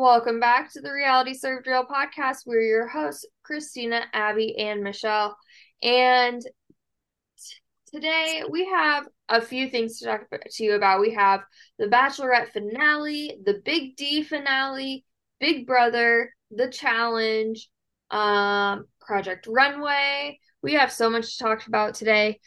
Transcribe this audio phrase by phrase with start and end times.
[0.00, 2.46] Welcome back to the Reality Served Real podcast.
[2.46, 5.36] We're your hosts, Christina, Abby, and Michelle.
[5.82, 11.02] And t- today we have a few things to talk to you about.
[11.02, 11.42] We have
[11.78, 15.04] the Bachelorette finale, the Big D finale,
[15.38, 17.68] Big Brother, The Challenge,
[18.10, 20.40] um, Project Runway.
[20.62, 22.40] We have so much to talk about today.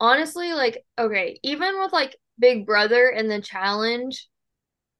[0.00, 4.28] Honestly, like, okay, even with like Big Brother and The Challenge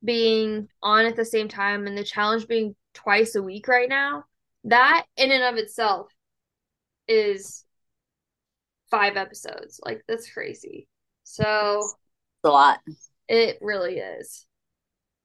[0.07, 4.25] being on at the same time and The Challenge being twice a week right now,
[4.65, 6.09] that in and of itself
[7.07, 7.65] is
[8.91, 9.81] five episodes.
[9.85, 10.89] Like, that's crazy.
[11.25, 11.95] So, it's
[12.45, 12.79] a lot.
[13.29, 14.47] It really is.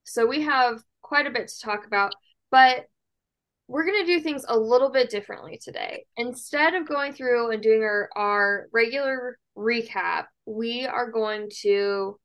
[0.03, 2.13] So we have quite a bit to talk about,
[2.49, 2.85] but
[3.67, 6.05] we're going to do things a little bit differently today.
[6.17, 12.19] Instead of going through and doing our, our regular recap, we are going to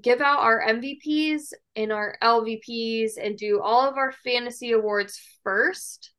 [0.00, 6.12] give out our MVPs and our LVPs and do all of our fantasy awards first.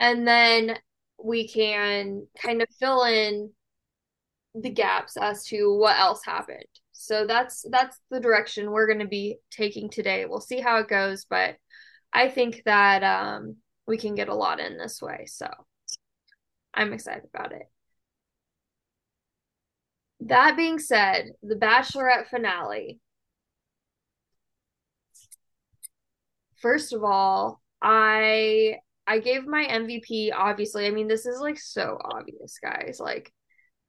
[0.00, 0.78] And then
[1.22, 3.50] we can kind of fill in
[4.54, 6.64] the gaps as to what else happened.
[6.92, 10.24] So that's that's the direction we're going to be taking today.
[10.24, 11.56] We'll see how it goes, but
[12.12, 15.26] I think that um, we can get a lot in this way.
[15.26, 15.48] So
[16.72, 17.70] I'm excited about it.
[20.26, 22.98] That being said, the Bachelorette finale.
[26.56, 30.86] First of all, I I gave my MVP obviously.
[30.86, 32.98] I mean, this is like so obvious, guys.
[32.98, 33.32] Like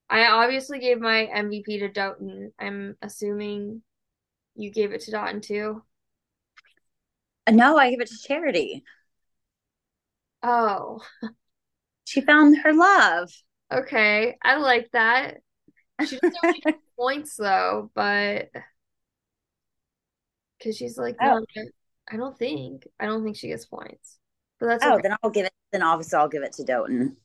[0.08, 2.52] I obviously gave my MVP to Dotun.
[2.58, 3.82] I'm assuming
[4.54, 5.82] you gave it to Dotun too.
[7.46, 8.84] Uh, no, I gave it to Charity.
[10.42, 11.00] Oh.
[12.06, 13.30] She found her love.
[13.70, 14.38] Okay.
[14.42, 15.42] I like that.
[16.00, 18.50] She doesn't really get points though, but
[20.58, 21.22] because she's like, Oh.
[21.22, 21.46] no,
[22.10, 22.86] I don't think.
[22.98, 24.18] I don't think she gets points.
[24.58, 25.02] But that's Oh, okay.
[25.02, 25.52] then I'll give it.
[25.72, 27.16] Then obviously I'll give it to Dotun.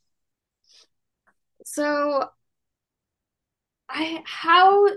[1.65, 2.29] So
[3.87, 4.89] I how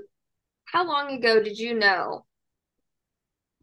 [0.64, 2.26] how long ago did you know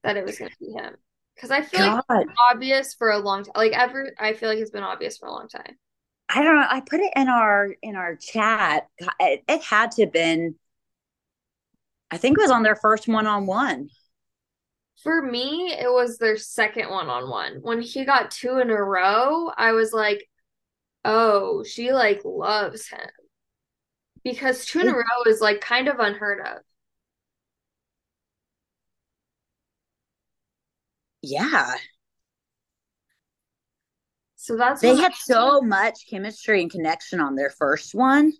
[0.03, 0.95] that it was gonna be him?
[1.35, 3.53] Because I feel like God, it's been obvious for a long time.
[3.55, 5.77] Like ever I feel like it's been obvious for a long time.
[6.29, 6.67] I don't know.
[6.67, 8.87] I put it in our in our chat.
[9.19, 10.55] It, it had to have been.
[12.09, 13.89] I think it was on their first one on one.
[15.03, 17.59] For me, it was their second one on one.
[17.61, 20.29] When he got two in a row, I was like,
[21.05, 23.09] oh, she like loves him.
[24.23, 26.61] Because two in a row is like kind of unheard of.
[31.21, 31.75] Yeah,
[34.43, 38.33] So that's they had so much chemistry and connection on their first one.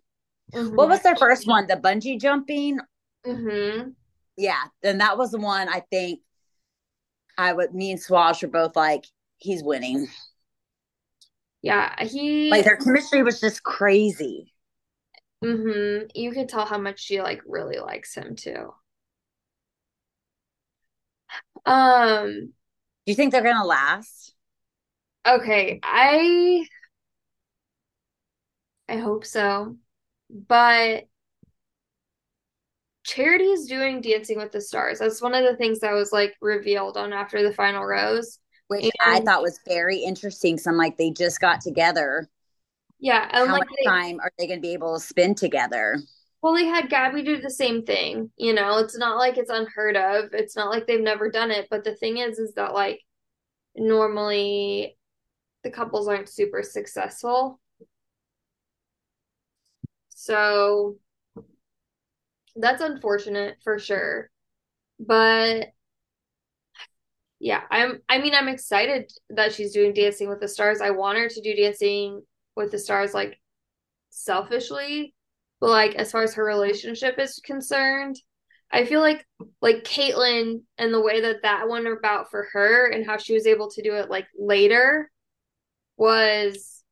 [0.53, 0.75] Mhm.
[0.75, 1.67] What was their first one?
[1.67, 2.79] The bungee jumping.
[3.25, 3.95] Mhm.
[4.35, 5.69] Yeah, and that was the one.
[5.69, 6.19] I think
[7.37, 7.73] I would.
[7.73, 9.05] Me and Swash were both like,
[9.37, 10.09] he's winning.
[11.61, 14.53] Yeah, he Like their chemistry was just crazy.
[15.43, 16.09] mhm.
[16.15, 18.73] You could tell how much she like really likes him too.
[21.65, 22.53] Um,
[23.05, 24.32] Do you think they're gonna last?
[25.25, 26.65] Okay, I
[28.87, 29.77] I hope so.
[30.29, 31.05] But
[33.05, 34.99] Charity is doing Dancing with the Stars.
[34.99, 38.39] That's one of the things that was like revealed on after the final rose.
[38.67, 40.57] Which I thought was very interesting.
[40.57, 42.29] So I'm like, they just got together.
[42.99, 45.97] yeah, and How like much they, time are they gonna be able to spend together?
[46.41, 48.29] well, they had Gabby do the same thing.
[48.37, 50.33] You know, it's not like it's unheard of.
[50.33, 51.67] It's not like they've never done it.
[51.69, 52.99] But the thing is, is that like
[53.75, 54.97] normally
[55.63, 57.59] the couples aren't super successful.
[60.09, 60.97] So
[62.55, 64.29] that's unfortunate for sure.
[64.99, 65.69] But
[67.39, 70.81] yeah, I'm I mean I'm excited that she's doing Dancing with the Stars.
[70.81, 72.21] I want her to do Dancing
[72.55, 73.39] with the Stars like
[74.11, 75.13] selfishly,
[75.59, 78.15] but like as far as her relationship is concerned,
[78.71, 79.25] I feel like
[79.61, 83.45] like Kaitlyn and the way that that went about for her and how she was
[83.45, 85.11] able to do it like later
[86.03, 86.83] was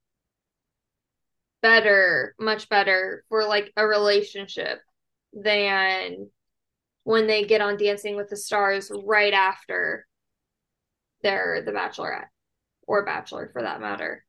[1.60, 4.78] better, much better for like a relationship
[5.34, 6.30] than
[7.04, 10.06] when they get on Dancing with the Stars right after
[11.22, 12.28] they're the Bachelorette
[12.86, 14.24] or Bachelor for that matter.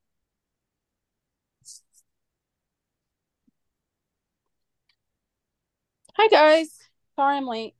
[6.16, 6.78] Hi guys.
[7.16, 7.76] Sorry I'm late.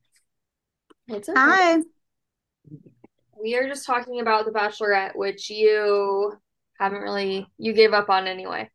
[1.08, 1.38] It's okay.
[1.38, 1.82] Hi.
[3.38, 6.40] We are just talking about the Bachelorette, which you
[6.84, 8.70] haven't really you gave up on anyway.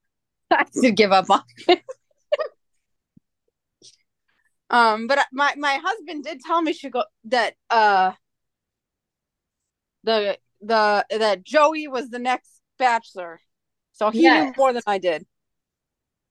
[0.50, 1.82] I did give up on it.
[4.70, 8.12] um, but my my husband did tell me she go that uh
[10.04, 13.40] the the that Joey was the next bachelor.
[13.92, 14.46] So he Yes.
[14.46, 15.26] knew more than I did.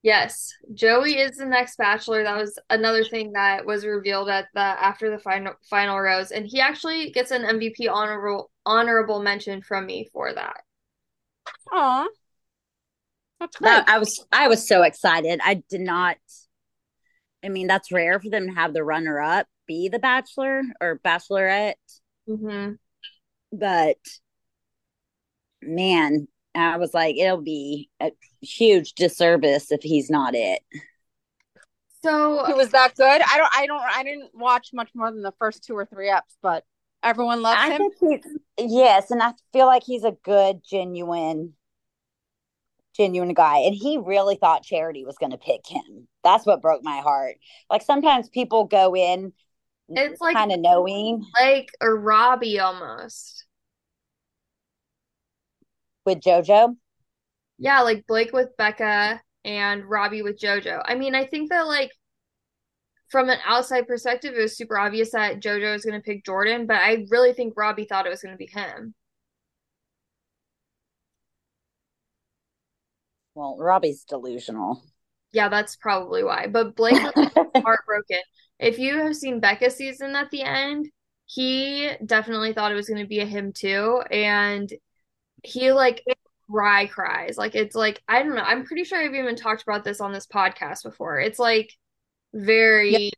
[0.02, 2.22] Yes, Joey is the next bachelor.
[2.22, 6.46] That was another thing that was revealed at the after the final final rose, and
[6.46, 10.62] he actually gets an MVP honorable honorable mention from me for that.
[11.72, 12.06] Aw.
[13.40, 13.68] That's great.
[13.68, 15.40] That, I was I was so excited.
[15.44, 16.16] I did not.
[17.44, 20.98] I mean, that's rare for them to have the runner up be the bachelor or
[21.04, 21.74] bachelorette,
[22.26, 22.74] hmm
[23.52, 23.98] but
[25.62, 28.10] man, I was like, it'll be a
[28.40, 30.60] huge disservice if he's not it.
[32.02, 33.20] So He was that good.
[33.22, 36.08] I don't I don't I didn't watch much more than the first two or three
[36.08, 36.64] eps, but
[37.02, 37.78] everyone loves I him.
[37.78, 41.52] think he's yes, and I feel like he's a good, genuine,
[42.96, 43.58] genuine guy.
[43.58, 46.08] And he really thought Charity was going to pick him.
[46.24, 47.36] That's what broke my heart.
[47.68, 49.32] Like sometimes people go in
[49.90, 53.44] It's like- kind of knowing like or Robbie almost.
[56.10, 56.76] With JoJo.
[57.58, 60.82] Yeah, like Blake with Becca and Robbie with JoJo.
[60.84, 61.92] I mean, I think that like
[63.10, 66.66] from an outside perspective, it was super obvious that JoJo was going to pick Jordan,
[66.66, 68.94] but I really think Robbie thought it was going to be him.
[73.34, 74.82] Well, Robbie's delusional.
[75.32, 76.46] Yeah, that's probably why.
[76.48, 77.12] But Blake was
[77.56, 78.20] heartbroken.
[78.58, 80.88] If you have seen Becca's season at the end,
[81.26, 84.70] he definitely thought it was going to be a him too, and
[85.42, 86.02] he like
[86.50, 87.36] cry cries.
[87.36, 88.42] Like it's like I don't know.
[88.42, 91.20] I'm pretty sure I've even talked about this on this podcast before.
[91.20, 91.72] It's like
[92.32, 93.10] very,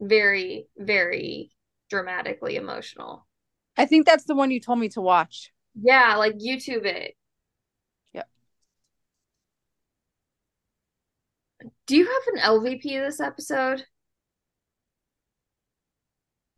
[0.00, 1.50] very, very
[1.90, 3.26] dramatically emotional.
[3.76, 5.52] I think that's the one you told me to watch.
[5.80, 7.14] Yeah, like YouTube it.
[8.12, 8.28] Yep.
[11.86, 13.84] Do you have an LVP this episode?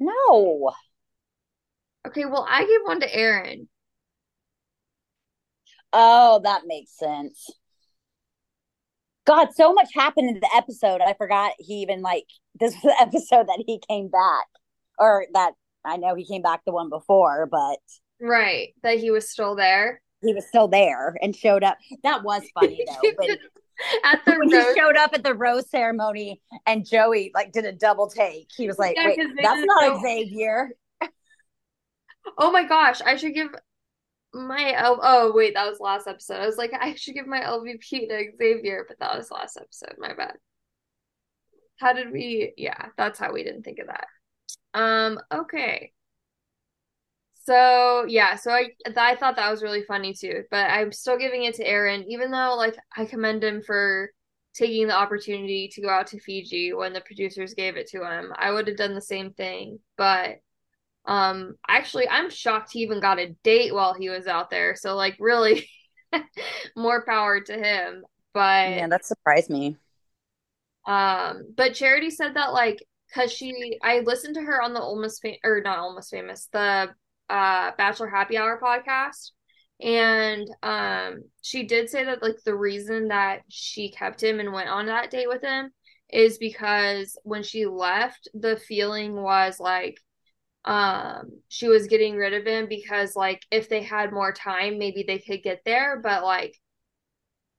[0.01, 0.73] no.
[2.07, 3.69] Okay, well, I gave one to Aaron.
[5.93, 7.47] Oh, that makes sense.
[9.27, 11.01] God, so much happened in the episode.
[11.01, 12.25] I forgot he even like
[12.61, 14.47] this was the episode that he came back,
[14.99, 15.53] or that
[15.85, 17.79] I know he came back the one before, but
[18.21, 20.03] Right, that he was still there.
[20.23, 21.79] he was still there and showed up.
[22.03, 23.11] That was funny though.
[23.17, 23.39] When,
[24.05, 27.73] At the when he showed up at the rose ceremony and Joey like did a
[27.73, 28.49] double take.
[28.55, 30.71] He was like, Yeah, "Wait, that's not so- Xavier."
[32.39, 33.49] Oh my gosh, I should give
[34.33, 36.41] my L oh wait, that was last episode.
[36.41, 39.97] I was like, I should give my LVP to Xavier, but that was last episode.
[39.99, 40.37] My bad.
[41.79, 42.53] How did we?
[42.57, 44.07] Yeah, that's how we didn't think of that.
[44.75, 45.93] Um, okay.
[47.45, 51.45] So yeah, so I I thought that was really funny too, but I'm still giving
[51.45, 54.11] it to Aaron, even though like I commend him for
[54.55, 58.33] taking the opportunity to go out to Fiji when the producers gave it to him.
[58.37, 60.41] I would have done the same thing, but
[61.07, 64.77] um actually I'm shocked he even got a date while he was out there.
[64.77, 65.69] So like really
[66.77, 68.05] more power to him.
[68.35, 69.77] But Yeah, that surprised me.
[70.87, 75.23] um, but Charity said that like because she I listened to her on the Almost
[75.23, 76.91] Fam or not Almost Famous, the
[77.29, 79.31] uh Bachelor Happy Hour podcast.
[79.81, 84.69] And um she did say that like the reason that she kept him and went
[84.69, 85.71] on that date with him
[86.11, 89.97] is because when she left, the feeling was like
[90.65, 95.05] um she was getting rid of him because like if they had more time, maybe
[95.07, 96.55] they could get there, but like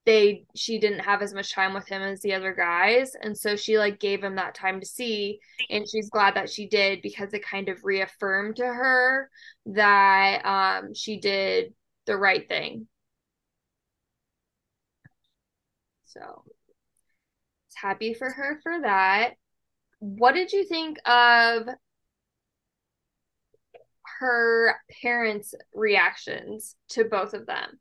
[0.06, 3.14] they she didn't have as much time with him as the other guys.
[3.22, 6.68] And so she like gave him that time to see and she's glad that she
[6.68, 9.30] did because it kind of reaffirmed to her
[9.68, 11.74] that um she did
[12.08, 12.88] the right thing.
[16.06, 16.44] So
[17.76, 19.34] happy for her for that.
[20.00, 21.68] What did you think of
[24.22, 27.80] her parents reactions to both of them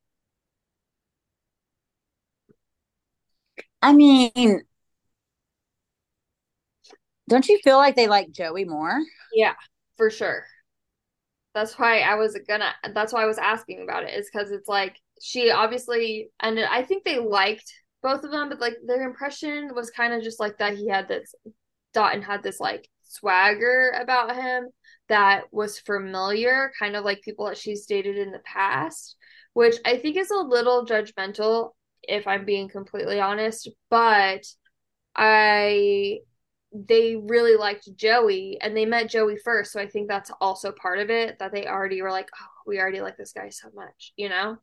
[3.83, 4.63] I mean,
[7.29, 9.01] don't you feel like they like Joey more?
[9.33, 9.55] Yeah,
[9.97, 10.45] for sure.
[11.55, 14.69] That's why I was gonna, that's why I was asking about it, is because it's
[14.69, 19.71] like she obviously and I think they liked both of them, but like their impression
[19.75, 21.35] was kind of just like that he had this,
[21.95, 24.69] Dotun had this like swagger about him
[25.11, 29.17] that was familiar, kind of like people that she's dated in the past,
[29.53, 34.47] which I think is a little judgmental, if I'm being completely honest, but
[35.15, 36.21] I
[36.73, 39.73] they really liked Joey and they met Joey first.
[39.73, 42.79] So I think that's also part of it that they already were like, oh, we
[42.79, 44.57] already like this guy so much, you know?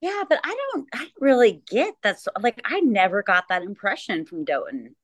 [0.00, 2.20] Yeah, but I don't I really get that.
[2.20, 4.96] So, like I never got that impression from Dotun.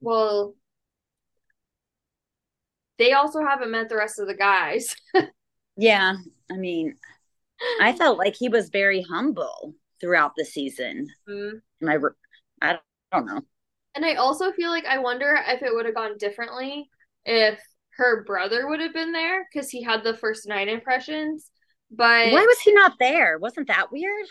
[0.00, 0.54] Well,
[2.98, 4.94] they also haven't met the rest of the guys.
[5.76, 6.14] Yeah,
[6.50, 6.94] I mean,
[7.80, 11.08] I felt like he was very humble throughout the season.
[11.28, 11.62] Mhm.
[11.82, 11.98] Am I,
[12.62, 12.78] I
[13.10, 13.40] don't know.
[13.96, 16.88] And I also feel like I wonder if it would have gone differently
[17.24, 17.60] if
[17.96, 21.50] her brother would have been there because he had the first night impressions.
[21.90, 23.38] But Why was he not there?
[23.38, 24.26] Wasn't that weird?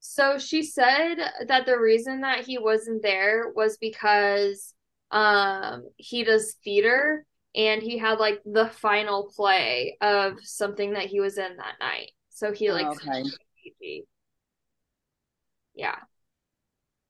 [0.00, 1.16] so she said
[1.48, 4.74] that the reason that he wasn't there was because
[5.10, 7.24] um he does theater
[7.54, 12.12] and he had like the final play of something that he was in that night.
[12.30, 14.04] So he like Oh, okay.
[15.74, 15.96] Yeah.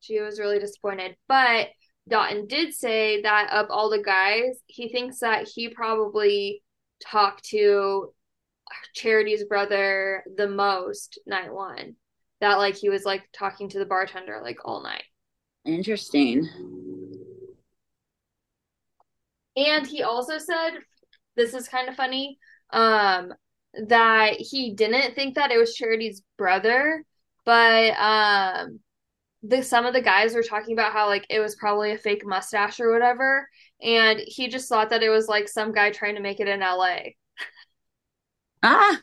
[0.01, 1.17] She was really disappointed.
[1.27, 1.69] But
[2.09, 6.63] Dotun did say that of all the guys, he thinks that he probably
[7.05, 8.13] talked to
[8.95, 11.97] Charity's brother the most night one.
[12.41, 15.05] That like he was like talking to the bartender like all night.
[15.65, 16.49] Interesting.
[19.59, 20.73] And he also said,
[21.37, 22.39] this is kind of funny,
[22.71, 23.35] um,
[23.89, 27.05] that he didn't think that it was Charity's brother,
[27.47, 28.81] but um
[29.45, 32.25] the some of the guys were talking about how like it was probably a fake
[32.27, 33.49] mustache or whatever,
[33.83, 36.63] and he just thought that it was like some guy trying to make it in
[36.63, 37.17] LA.
[38.63, 39.03] Ah,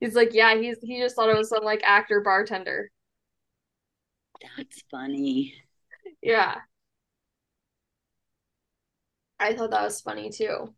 [0.00, 2.90] He's like, yeah, he's he just thought it was some like actor bartender.
[4.56, 5.54] that's funny.
[6.22, 6.60] Yeah.
[9.40, 10.74] I thought that was funny too.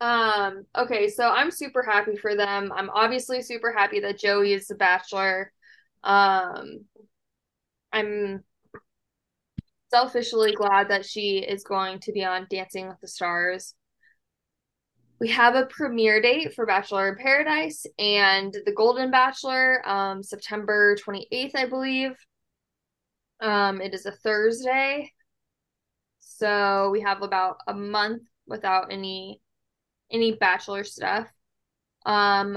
[0.00, 2.72] Um, okay, so I'm super happy for them.
[2.74, 5.52] I'm obviously super happy that Joey is the bachelor.
[6.04, 6.84] Um,
[7.92, 8.44] I'm
[9.90, 13.74] selfishly glad that she is going to be on Dancing with the Stars.
[15.20, 20.96] We have a premiere date for Bachelor in Paradise and The Golden Bachelor, um, September
[20.96, 22.12] 28th, I believe.
[23.40, 25.12] Um, it is a Thursday.
[26.40, 29.42] So we have about a month without any
[30.10, 31.28] any bachelor stuff.
[32.06, 32.54] Um,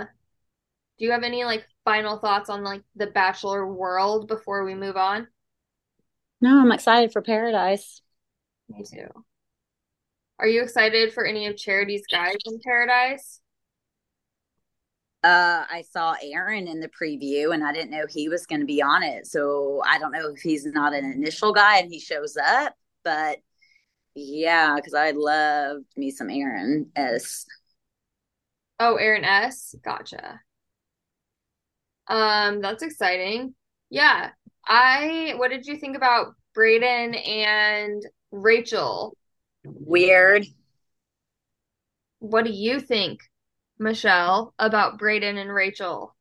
[0.98, 4.96] do you have any like final thoughts on like the bachelor world before we move
[4.96, 5.28] on?
[6.40, 8.02] No, I'm excited for Paradise.
[8.70, 9.08] Me too.
[10.40, 13.42] Are you excited for any of Charity's guys in Paradise?
[15.26, 18.66] Uh, I saw Aaron in the preview and I didn't know he was going to
[18.66, 19.28] be on it.
[19.28, 23.40] So I don't know if he's not an initial guy and he shows up, but
[24.16, 27.46] yeah, because I loved me some Aaron S.
[28.80, 29.76] Oh, Aaron S.
[29.84, 30.42] Gotcha.
[32.08, 33.56] Um, that's exciting.
[33.90, 34.32] Yeah.
[34.68, 39.16] I what did you think about Brayden and Rachel?
[39.64, 40.46] Weird.
[42.20, 43.22] What do you think,
[43.80, 46.16] Michelle, about Brayden and Rachel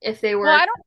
[0.00, 0.80] if they were Well, I don't.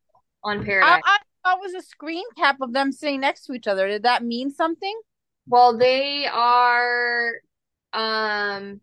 [0.44, 1.02] on I, Paradise?
[1.06, 3.88] I thought it was a screen cap of them sitting next to each other.
[3.88, 5.00] Did that mean something?
[5.50, 7.34] Well, they are
[7.94, 8.82] um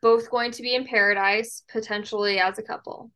[0.00, 3.12] both going to be in Paradise, potentially as a couple.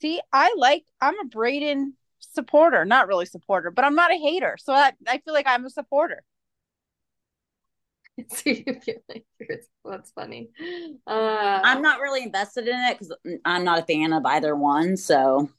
[0.00, 0.84] See, I like.
[1.00, 4.56] I'm a Brayden supporter, not really supporter, but I'm not a hater.
[4.58, 6.22] So I, I feel like I'm a supporter.
[8.28, 10.50] So you feel like you're, that's funny.
[11.06, 13.12] Uh, I'm not really invested in it because
[13.44, 14.96] I'm not a fan of either one.
[14.96, 15.50] So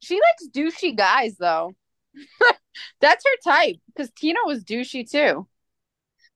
[0.00, 1.74] She likes douchey guys, though.
[3.00, 5.46] That's her type because Tina was douchey too.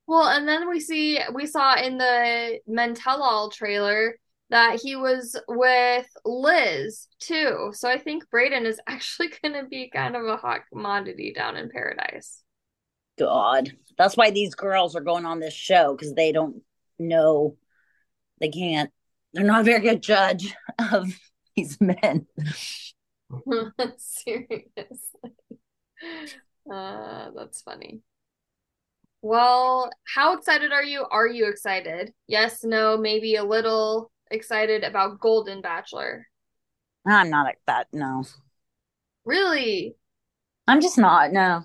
[0.07, 4.17] Well, and then we see we saw in the Men Tell All trailer
[4.51, 7.71] that he was with Liz too.
[7.73, 11.57] So I think Brayden is actually going to be kind of a hot commodity down
[11.57, 12.43] in Paradise.
[13.19, 16.63] God, that's why these girls are going on this show because they don't
[16.99, 17.57] know,
[18.41, 18.91] they can't,
[19.33, 20.55] they're not a very good judge
[20.93, 21.07] of
[21.55, 22.27] these men.
[23.97, 24.89] Seriously.
[26.71, 28.01] Uh, that's funny.
[29.23, 31.07] Well, how excited are you?
[31.11, 32.13] Are you excited?
[32.27, 36.27] Yes, no, maybe a little excited about Golden Bachelor.
[37.07, 37.89] I'm not like that.
[37.93, 38.25] No,
[39.25, 39.97] Really?
[40.67, 41.33] I'm just not.
[41.33, 41.65] No.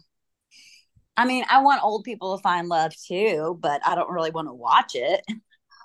[1.17, 4.47] I mean, I want old people to find love too, but I don't really want
[4.49, 5.21] to watch it.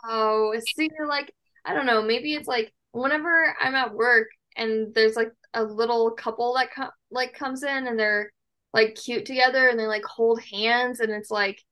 [0.04, 1.32] Oh, see, like,
[1.64, 6.10] I don't know, maybe it's like whenever I'm at work and there's like a little
[6.12, 8.32] couple that com like comes in and they're
[8.72, 11.62] like cute together and they like hold hands and it's like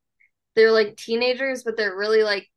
[0.55, 2.49] they're like teenagers, but they're really like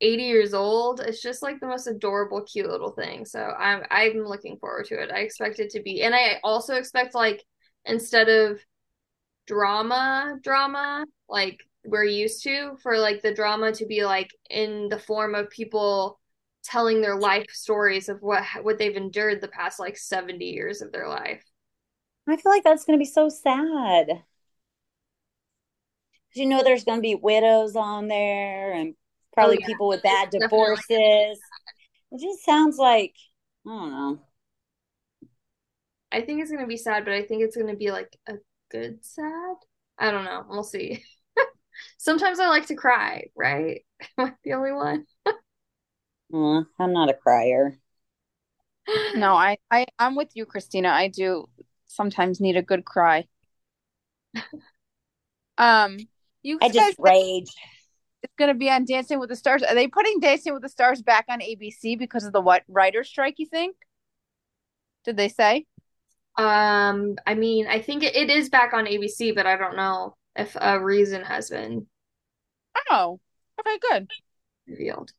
[0.00, 1.00] 80 years old.
[1.00, 3.24] It's just like the most adorable, cute little thing.
[3.24, 5.10] So I'm I'm looking forward to it.
[5.12, 7.42] I expect it to be, and I also expect like
[7.84, 8.60] instead of
[9.46, 14.98] drama, drama like we're used to, for like the drama to be like in the
[14.98, 16.20] form of people
[16.64, 20.92] telling their life stories of what what they've endured the past like 70 years of
[20.92, 21.44] their life.
[22.28, 24.24] I feel like that's going to be so sad.
[26.34, 28.94] You know, there's going to be widows on there and
[29.34, 29.66] Probably Oh, yeah.
[29.66, 30.68] people with bad Definitely.
[30.68, 30.90] divorces.
[32.12, 33.14] It just sounds like
[33.66, 34.20] I don't know.
[36.10, 38.34] I think it's gonna be sad, but I think it's gonna be like a
[38.70, 39.56] good sad.
[39.98, 40.44] I don't know.
[40.48, 41.04] We'll see.
[41.98, 43.84] Sometimes I like to cry, right?
[44.18, 45.06] Am I the only one?
[46.34, 47.78] Uh, I'm not a crier.
[49.14, 50.88] No, I, I, I'm with you, Christina.
[50.88, 51.48] I do
[51.94, 53.26] sometimes need a good cry.
[55.58, 56.08] Um,
[56.42, 57.50] you I guys just rage.
[58.22, 59.62] it's gonna be on Dancing with the Stars.
[59.62, 63.02] Are they putting Dancing with the Stars back on ABC because of the what writer
[63.04, 63.76] strike, you think?
[65.04, 65.66] Did they say?
[66.38, 70.16] Um, I mean, I think it, it is back on ABC, but I don't know
[70.34, 71.86] if a reason has been
[72.90, 73.18] Oh,
[73.58, 74.08] okay, good.
[74.66, 75.12] revealed.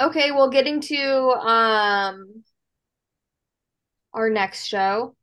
[0.00, 2.44] Okay, well, getting to um
[4.16, 5.14] our next show,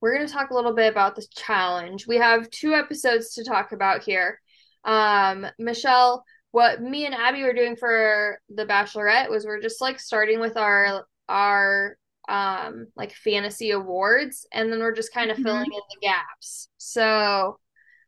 [0.00, 2.06] we're going to talk a little bit about this challenge.
[2.06, 4.40] We have two episodes to talk about here.
[4.84, 10.00] Um, Michelle, what me and Abby were doing for the Bachelorette was we're just like
[10.00, 11.98] starting with our our
[12.28, 15.42] um like fantasy awards, and then we're just kind of Mhm.
[15.42, 16.68] filling in the gaps.
[16.78, 17.58] So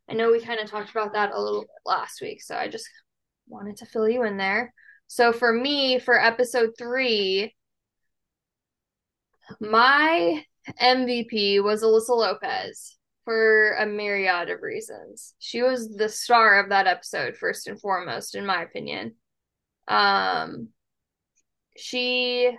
[0.09, 2.69] I know we kind of talked about that a little bit last week, so I
[2.69, 2.87] just
[3.47, 4.73] wanted to fill you in there.
[5.07, 7.55] So for me, for episode three,
[9.59, 10.43] my
[10.79, 15.35] MVP was Alyssa Lopez for a myriad of reasons.
[15.39, 19.15] She was the star of that episode, first and foremost, in my opinion.
[19.87, 20.69] Um,
[21.77, 22.51] she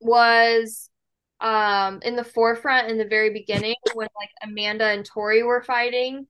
[0.00, 0.88] was
[1.40, 6.26] um in the forefront in the very beginning when like Amanda and Tori were fighting.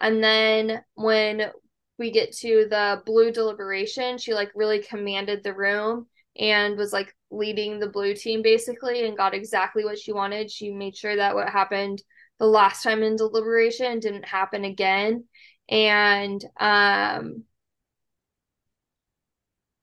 [0.00, 1.50] And then when
[1.98, 6.06] we get to the blue deliberation, she like really commanded the room
[6.38, 10.50] and was like leading the blue team basically and got exactly what she wanted.
[10.50, 12.02] She made sure that what happened
[12.38, 15.24] the last time in deliberation didn't happen again.
[15.68, 17.44] And um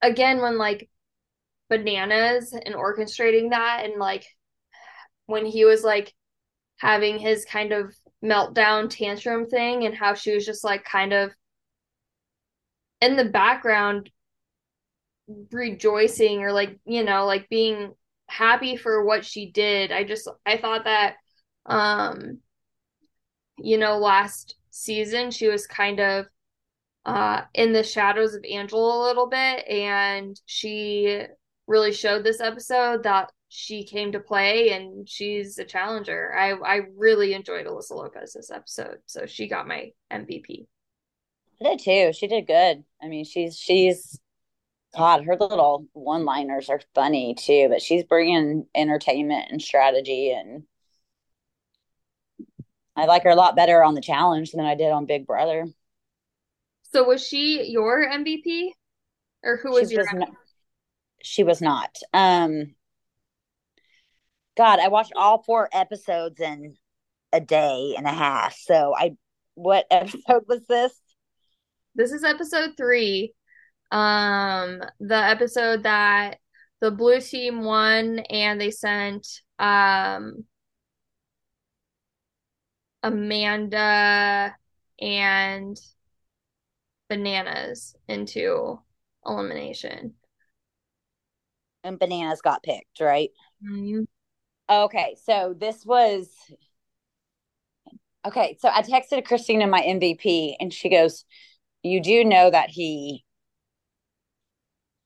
[0.02, 0.90] again when like
[1.70, 4.26] bananas and orchestrating that and like
[5.28, 6.14] when he was like
[6.78, 11.32] having his kind of meltdown tantrum thing and how she was just like kind of
[13.02, 14.10] in the background
[15.52, 17.94] rejoicing or like you know like being
[18.28, 21.16] happy for what she did i just i thought that
[21.66, 22.40] um
[23.58, 26.26] you know last season she was kind of
[27.06, 31.22] uh in the shadows of Angela a little bit and she
[31.68, 36.34] really showed this episode that she came to play and she's a challenger.
[36.36, 40.68] I I really enjoyed Alyssa Lopez this episode, so she got my MVP.
[41.62, 42.14] I did too.
[42.14, 42.84] She did good.
[43.02, 44.20] I mean, she's she's
[44.96, 50.64] God, her little one-liners are funny too, but she's bringing entertainment and strategy and
[52.96, 55.68] I like her a lot better on the challenge than I did on Big Brother.
[56.92, 58.72] So was she your MVP
[59.44, 60.20] or who was she your was MVP?
[60.20, 60.30] not,
[61.24, 61.96] she was not.
[62.14, 62.76] Um
[64.58, 66.76] God, I watched all four episodes in
[67.32, 68.58] a day and a half.
[68.58, 69.16] So I
[69.56, 70.94] what episode was this?
[71.96, 73.34] This is episode 3.
[73.92, 76.40] Um the episode that
[76.80, 80.46] the blue team won and they sent um
[83.04, 84.56] Amanda
[85.02, 85.80] and
[87.10, 88.80] Bananas into
[89.26, 90.16] elimination.
[91.84, 93.32] And bananas got picked, right?
[93.64, 94.08] Mhm.
[94.70, 96.30] Okay, so this was
[98.26, 98.58] okay.
[98.60, 101.26] So I texted Christina my MVP, and she goes,
[101.84, 103.26] "You do know that he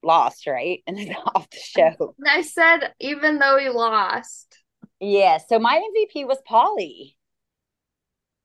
[0.04, 2.14] lost, right?" And then off the show.
[2.26, 4.58] I said, even though he lost.
[5.00, 5.38] Yeah.
[5.38, 7.14] So my MVP was Paulie,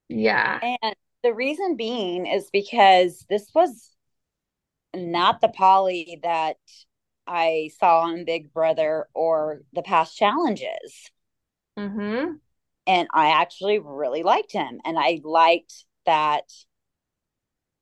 [0.07, 0.59] Yeah.
[0.83, 3.95] and the reason being is because this was
[4.95, 6.57] not the Paulie that
[7.27, 11.11] I saw on Big Brother or the past challenges.
[11.77, 12.33] Mm-hmm.
[12.87, 14.81] and I actually really liked him.
[14.83, 16.43] And I liked that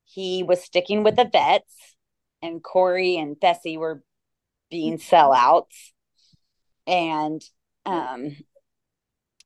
[0.04, 1.74] he was sticking with the vets,
[2.42, 4.02] and Cory and Fessy were
[4.70, 5.92] being sellouts.
[6.86, 7.42] And
[7.84, 8.36] um,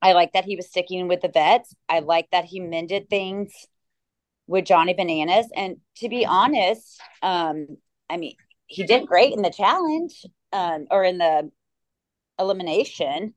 [0.00, 1.74] I like that he was sticking with the vets.
[1.88, 3.52] I like that he mended things
[4.46, 5.48] with Johnny Bananas.
[5.54, 7.66] And to be honest, um,
[8.10, 8.34] I mean,
[8.66, 11.50] he did great in the challenge um, or in the
[12.38, 13.34] elimination.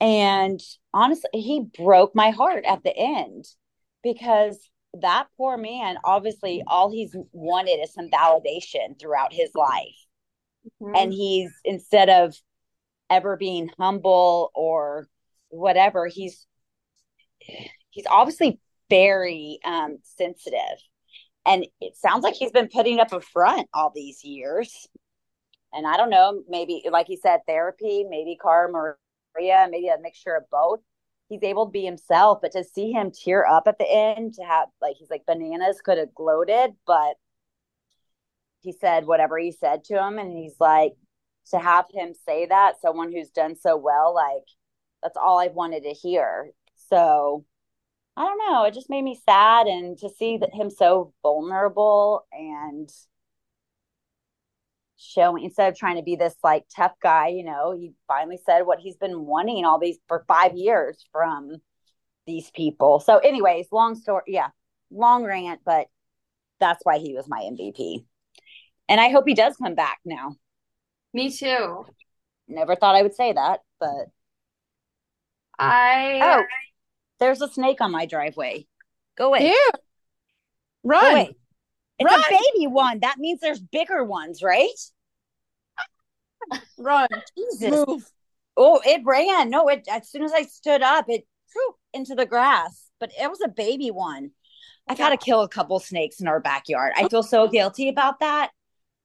[0.00, 0.60] And
[0.94, 3.44] honestly, he broke my heart at the end
[4.02, 4.58] because
[4.94, 9.96] that poor man, obviously, all he's wanted is some validation throughout his life.
[10.94, 12.34] And he's, instead of
[13.08, 15.08] ever being humble or
[15.48, 16.46] whatever, he's,
[17.90, 20.60] he's obviously very um, sensitive.
[21.46, 24.88] And it sounds like he's been putting up a front all these years.
[25.72, 30.36] And I don't know, maybe, like he said, therapy, maybe Cara Maria, maybe a mixture
[30.36, 30.80] of both.
[31.30, 34.42] He's able to be himself, but to see him tear up at the end, to
[34.42, 37.14] have, like, he's like, bananas could have gloated, but
[38.60, 40.18] he said whatever he said to him.
[40.18, 40.92] And he's like,
[41.52, 44.44] to have him say that, someone who's done so well, like,
[45.02, 46.50] that's all I've wanted to hear.
[46.90, 47.46] So
[48.16, 48.64] I don't know.
[48.64, 52.90] It just made me sad, and to see that him so vulnerable and
[55.00, 58.62] showing instead of trying to be this like tough guy, you know, he finally said
[58.62, 61.56] what he's been wanting all these for five years from
[62.26, 63.00] these people.
[63.00, 64.48] So, anyways, long story, yeah,
[64.90, 65.86] long rant, but
[66.58, 68.04] that's why he was my MVP.
[68.88, 70.36] And I hope he does come back now.
[71.14, 71.86] Me too.
[72.46, 74.06] Never thought I would say that, but
[75.58, 76.42] I oh,
[77.20, 78.66] there's a snake on my driveway.
[79.16, 79.48] Go away.
[79.48, 79.70] Ew.
[80.82, 81.02] Run.
[81.02, 81.36] Go away.
[82.00, 82.20] It's Run.
[82.20, 83.00] a baby one.
[83.00, 84.68] That means there's bigger ones, right?
[86.78, 87.08] Run.
[87.36, 87.70] Jesus.
[87.86, 88.10] Move.
[88.56, 89.50] Oh, it ran.
[89.50, 91.26] No, it as soon as I stood up, it
[91.92, 92.88] into the grass.
[92.98, 94.30] But it was a baby one.
[94.88, 96.94] I've had to kill a couple snakes in our backyard.
[96.96, 97.08] I oh.
[97.08, 98.50] feel so guilty about that.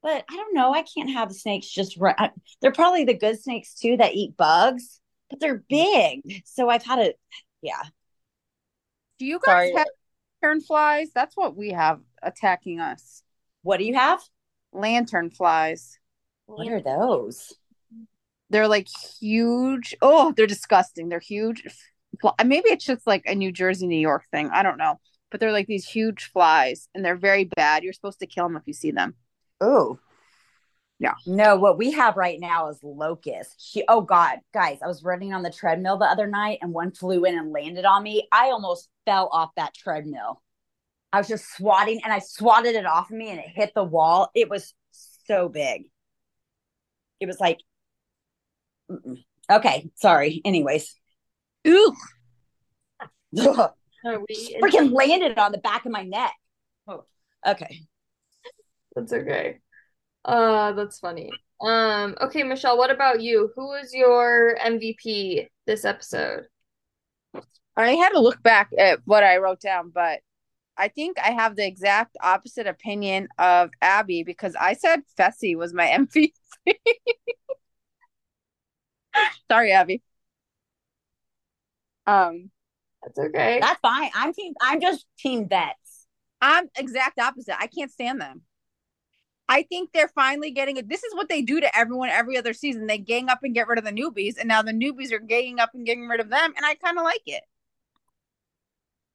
[0.02, 0.74] But I don't know.
[0.74, 2.16] I can't have snakes just run.
[2.62, 6.24] They're probably the good snakes too that eat bugs, but they're mm.
[6.24, 6.44] big.
[6.46, 7.14] So I've had to,
[7.62, 7.82] yeah.
[9.20, 9.74] Do you guys Sorry.
[9.76, 9.88] have
[10.46, 11.10] lantern flies?
[11.14, 13.24] That's what we have attacking us.
[13.64, 14.22] What do you have?
[14.72, 15.98] Lantern flies.
[16.46, 17.54] What are those?
[18.52, 18.88] They're like
[19.20, 19.96] huge.
[20.02, 21.10] Oh, they're disgusting.
[21.10, 21.64] They're huge.
[22.44, 24.50] Maybe it's just like a New Jersey, New York thing.
[24.54, 25.00] I don't know.
[25.32, 27.84] But they're like these huge flies and they're very bad.
[27.84, 29.16] You're supposed to kill them if you see them.
[29.60, 30.00] Oh.
[31.00, 31.14] Yeah.
[31.26, 33.70] No, what we have right now is locusts.
[33.72, 36.92] She, oh God, guys, I was running on the treadmill the other night and one
[36.92, 38.28] flew in and landed on me.
[38.32, 40.42] I almost fell off that treadmill.
[41.12, 43.84] I was just swatting and I swatted it off of me and it hit the
[43.84, 44.30] wall.
[44.34, 44.74] It was
[45.28, 45.90] so big.
[47.20, 47.60] It was like,
[48.90, 49.24] mm-mm.
[49.52, 50.42] okay, sorry.
[50.46, 50.96] Anyways,
[51.68, 51.94] Ooh.
[53.40, 53.72] Ugh.
[54.06, 56.34] freaking landed on the back of my neck.
[56.88, 57.04] Oh,
[57.46, 57.82] okay.
[58.96, 59.60] That's okay.
[60.26, 61.32] Uh, that's funny.
[61.62, 63.52] Um, okay, Michelle, what about you?
[63.56, 66.48] Who was your MVP this episode?
[67.78, 70.22] I had to look back at what I wrote down, but
[70.78, 75.74] I think I have the exact opposite opinion of Abby because I said Fessy was
[75.74, 76.34] my MVP.
[79.50, 80.02] Sorry, Abby.
[82.08, 82.52] Um,
[83.04, 83.60] That's okay.
[83.62, 84.12] That's fine.
[84.16, 86.08] I'm team, I'm just team vets.
[86.42, 87.60] I'm exact opposite.
[87.60, 88.44] I can't stand them.
[89.48, 90.90] I think they're finally getting it.
[90.90, 92.88] This is what they do to everyone every other season.
[92.88, 95.60] They gang up and get rid of the newbies, and now the newbies are ganging
[95.60, 97.44] up and getting rid of them, and I kind of like it.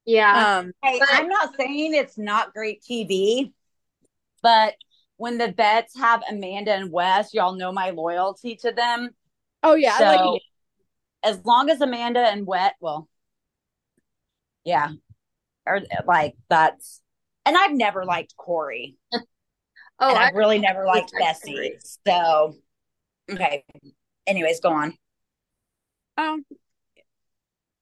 [0.04, 0.58] Yeah.
[0.58, 3.52] Um, Hey, But- I'm not saying it's not great TV,
[4.42, 4.74] but
[5.16, 9.10] when the bets have Amanda and Wes, y'all know my loyalty to them.
[9.62, 10.38] oh yeah, I like So
[11.22, 13.08] as long as Amanda and Wes, well,
[14.64, 14.92] yeah,
[15.66, 17.02] or like that's,
[17.44, 18.96] and I've never liked Cory,
[20.00, 21.54] oh, and I I've really never liked like Fessy.
[21.54, 21.78] Cory.
[22.06, 22.54] So,
[23.30, 23.64] okay.
[24.26, 24.94] Anyways, go on.
[26.16, 26.44] Um,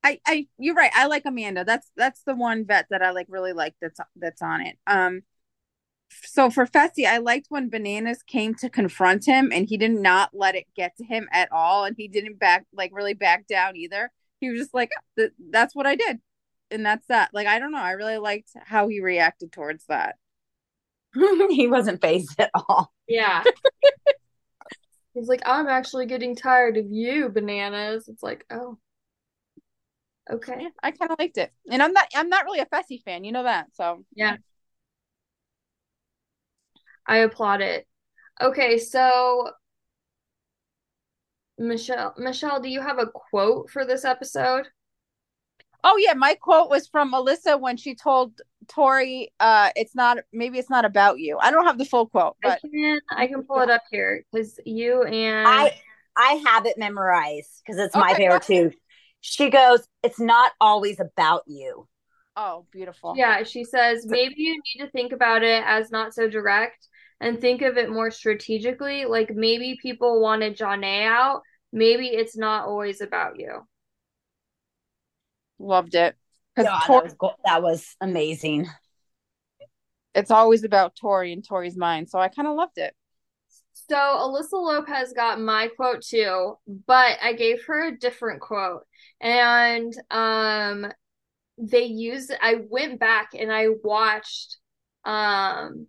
[0.02, 0.92] I, I, you're right.
[0.94, 1.64] I like Amanda.
[1.64, 3.74] That's that's the one vet that I like really like.
[3.80, 4.76] That's that's on it.
[4.86, 5.22] Um,
[6.24, 10.30] so for Fessy, I liked when Bananas came to confront him, and he did not
[10.32, 13.76] let it get to him at all, and he didn't back like really back down
[13.76, 14.10] either.
[14.40, 14.90] He was just like,
[15.50, 16.20] "That's what I did,"
[16.70, 17.30] and that's that.
[17.34, 17.78] Like I don't know.
[17.78, 20.16] I really liked how he reacted towards that.
[21.50, 22.92] he wasn't phased at all.
[23.06, 23.42] Yeah.
[25.14, 28.08] He's like, I'm actually getting tired of you, bananas.
[28.08, 28.78] It's like, oh,
[30.30, 30.68] okay.
[30.82, 32.06] I kind of liked it, and I'm not.
[32.14, 33.24] I'm not really a Fessy fan.
[33.24, 33.66] You know that.
[33.74, 34.36] So yeah,
[37.06, 37.86] I applaud it.
[38.40, 39.50] Okay, so
[41.58, 44.68] Michelle, Michelle, do you have a quote for this episode?
[45.84, 50.58] Oh yeah, my quote was from Alyssa when she told Tori, uh, it's not maybe
[50.58, 51.38] it's not about you.
[51.38, 54.58] I don't have the full quote, I can I can pull it up here because
[54.64, 55.72] you and I
[56.16, 58.72] I have it memorized because it's my Okay, favorite too.
[59.20, 61.88] She goes, "It's not always about you."
[62.36, 63.14] oh, beautiful.
[63.16, 66.86] yeah, she says maybe you need to think about it as not so direct
[67.20, 69.04] and think of it more strategically.
[69.04, 71.42] Like maybe people wanted Janae out.
[71.72, 73.66] Maybe it's not always about you.
[75.58, 76.16] Loved it.
[76.54, 78.68] Because God, that was go- that was amazing.
[80.14, 82.08] it's always about Tori and Tori's mind.
[82.08, 82.94] So I kind of loved it.
[83.72, 88.84] So Alyssa Lopez got my quote too, but I gave her a different quote.
[89.20, 90.86] And um
[91.56, 94.58] they used I went back and I watched
[95.04, 95.86] um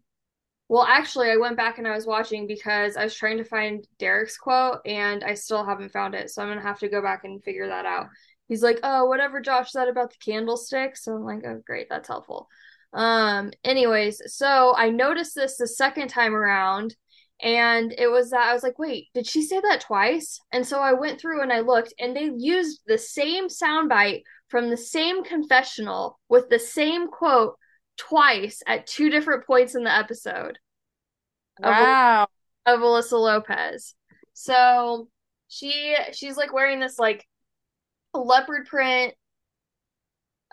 [0.68, 3.86] well actually I went back and I was watching because I was trying to find
[3.98, 6.30] Derek's quote and I still haven't found it.
[6.30, 8.08] So I'm gonna have to go back and figure that out.
[8.50, 10.98] He's like, Oh, whatever Josh said about the candlestick.
[10.98, 12.50] So I'm like, Oh great, that's helpful.
[12.92, 16.96] Um, anyways, so I noticed this the second time around
[17.42, 20.40] and it was that I was like, wait, did she say that twice?
[20.52, 24.70] And so I went through and I looked, and they used the same soundbite from
[24.70, 27.56] the same confessional with the same quote
[27.98, 30.60] twice at two different points in the episode.
[31.62, 32.28] Wow.
[32.66, 33.96] Of, of Alyssa Lopez.
[34.34, 35.08] So
[35.48, 37.26] she she's like wearing this like
[38.14, 39.14] leopard print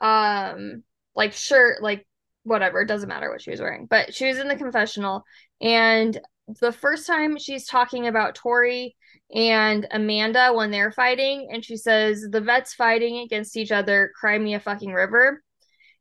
[0.03, 0.83] um
[1.15, 2.07] like shirt like
[2.43, 5.25] whatever it doesn't matter what she was wearing but she was in the confessional
[5.61, 6.21] and
[6.61, 8.97] the first time she's talking about Tori
[9.35, 14.39] and Amanda when they're fighting, and she says the vets fighting against each other, cry
[14.39, 15.43] me a fucking river.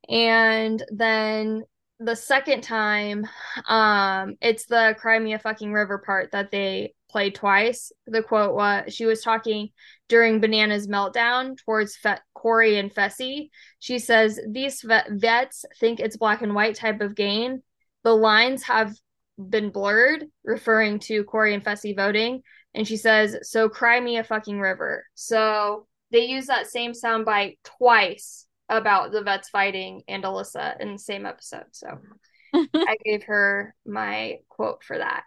[0.07, 1.63] And then
[1.99, 3.25] the second time,
[3.67, 7.93] um, it's the cry me a fucking river part that they played twice.
[8.07, 9.69] The quote was she was talking
[10.09, 13.51] during Banana's meltdown towards Fe- Cory and Fessy.
[13.79, 17.63] She says, These vet- vets think it's black and white type of game.
[18.03, 18.93] The lines have
[19.37, 22.41] been blurred, referring to Cory and Fessy voting.
[22.73, 25.05] And she says, So cry me a fucking river.
[25.13, 30.99] So they use that same soundbite twice about the vets fighting and Alyssa in the
[30.99, 31.67] same episode.
[31.71, 31.97] So
[32.53, 35.23] I gave her my quote for that.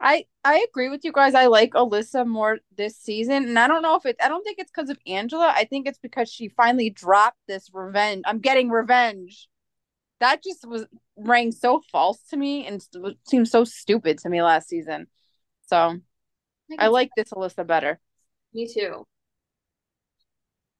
[0.00, 1.34] I I agree with you guys.
[1.34, 4.16] I like Alyssa more this season, and I don't know if it.
[4.22, 5.52] I don't think it's because of Angela.
[5.54, 8.22] I think it's because she finally dropped this revenge.
[8.26, 9.48] I'm getting revenge.
[10.20, 12.84] That just was rang so false to me and
[13.24, 15.08] seemed so stupid to me last season.
[15.66, 18.00] So I, I like this Alyssa better.
[18.54, 19.06] Me too.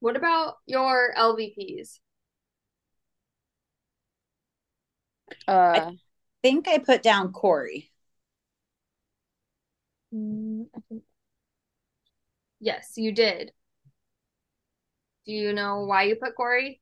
[0.01, 1.99] What about your LVPs?
[5.47, 5.87] Uh, I
[6.43, 7.91] think I put down Cory.
[10.15, 10.67] Mm,
[12.61, 13.53] yes, you did.
[15.27, 16.81] Do you know why you put Cory?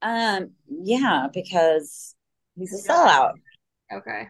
[0.00, 2.14] Um, yeah, because
[2.56, 3.34] he's a sellout.
[3.92, 4.28] Okay.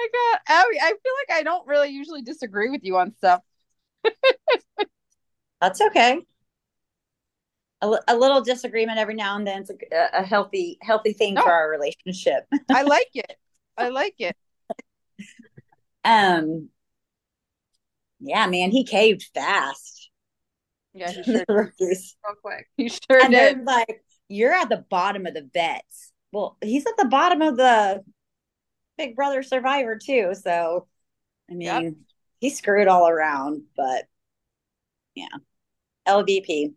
[0.00, 3.40] my god, Abby, I feel like I don't really usually disagree with you on stuff.
[5.60, 6.20] That's okay.
[7.82, 11.42] A, a, little disagreement every now and then is a, a healthy healthy thing no.
[11.42, 12.46] for our relationship.
[12.70, 13.38] I like it.
[13.80, 14.36] I like it.
[16.04, 16.68] um
[18.20, 20.10] yeah, man, he caved fast.
[20.92, 22.68] Yeah, he sure real quick.
[22.76, 23.64] He sure and did.
[23.64, 26.12] like, you're at the bottom of the vets.
[26.32, 28.04] Well, he's at the bottom of the
[28.98, 30.34] Big Brother Survivor too.
[30.34, 30.86] So,
[31.50, 31.94] I mean, yep.
[32.40, 33.62] he screwed all around.
[33.76, 34.04] But
[35.14, 35.28] yeah,
[36.06, 36.74] LVP.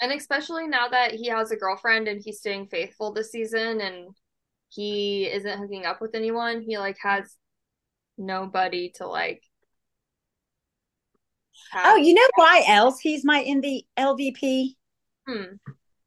[0.00, 4.08] And especially now that he has a girlfriend and he's staying faithful this season, and
[4.74, 6.62] he isn't hooking up with anyone.
[6.62, 7.36] He like has
[8.16, 9.42] nobody to like.
[11.74, 14.76] Oh, you know why else he's my in the LVP?
[15.28, 15.56] Hmm.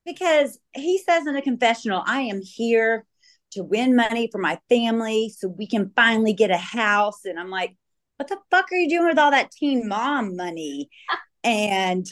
[0.06, 3.06] Because he says in a confessional, "I am here
[3.52, 7.52] to win money for my family so we can finally get a house," and I'm
[7.52, 7.78] like,
[8.18, 10.90] "What the fuck are you doing with all that teen mom money?"
[11.44, 12.08] and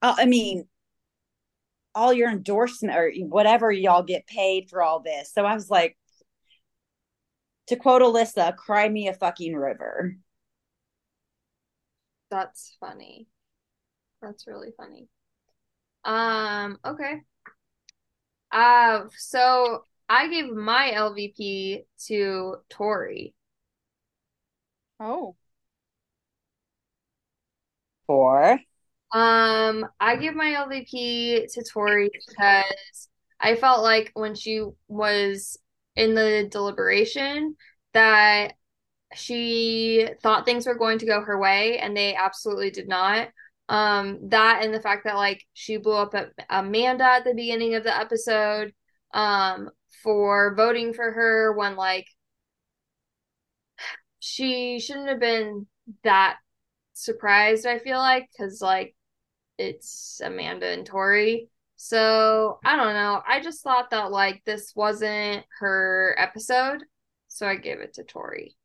[0.00, 0.66] uh, I mean,
[1.94, 5.32] all your endorsement or whatever y'all get paid for all this.
[5.32, 5.96] So I was like,
[7.68, 10.16] to quote Alyssa, cry me a fucking river.
[12.30, 13.26] That's funny.
[14.20, 15.08] That's really funny.
[16.04, 17.20] Um, okay.
[18.50, 23.34] Uh so I gave my LVP to Tori.
[25.00, 25.36] Oh.
[28.06, 28.60] For
[29.12, 33.08] um, I give my LVP to Tori because
[33.40, 35.58] I felt like when she was
[35.96, 37.56] in the deliberation
[37.92, 38.54] that
[39.14, 43.28] she thought things were going to go her way and they absolutely did not.
[43.68, 47.74] Um, that and the fact that like she blew up at Amanda at the beginning
[47.74, 48.72] of the episode
[49.14, 49.70] um
[50.02, 52.06] for voting for her when like
[54.20, 55.66] she shouldn't have been
[56.04, 56.36] that
[56.92, 58.94] surprised, I feel like, because like
[59.58, 61.48] it's Amanda and Tori.
[61.76, 63.22] So I don't know.
[63.26, 66.84] I just thought that like this wasn't her episode,
[67.28, 68.56] so I gave it to Tori.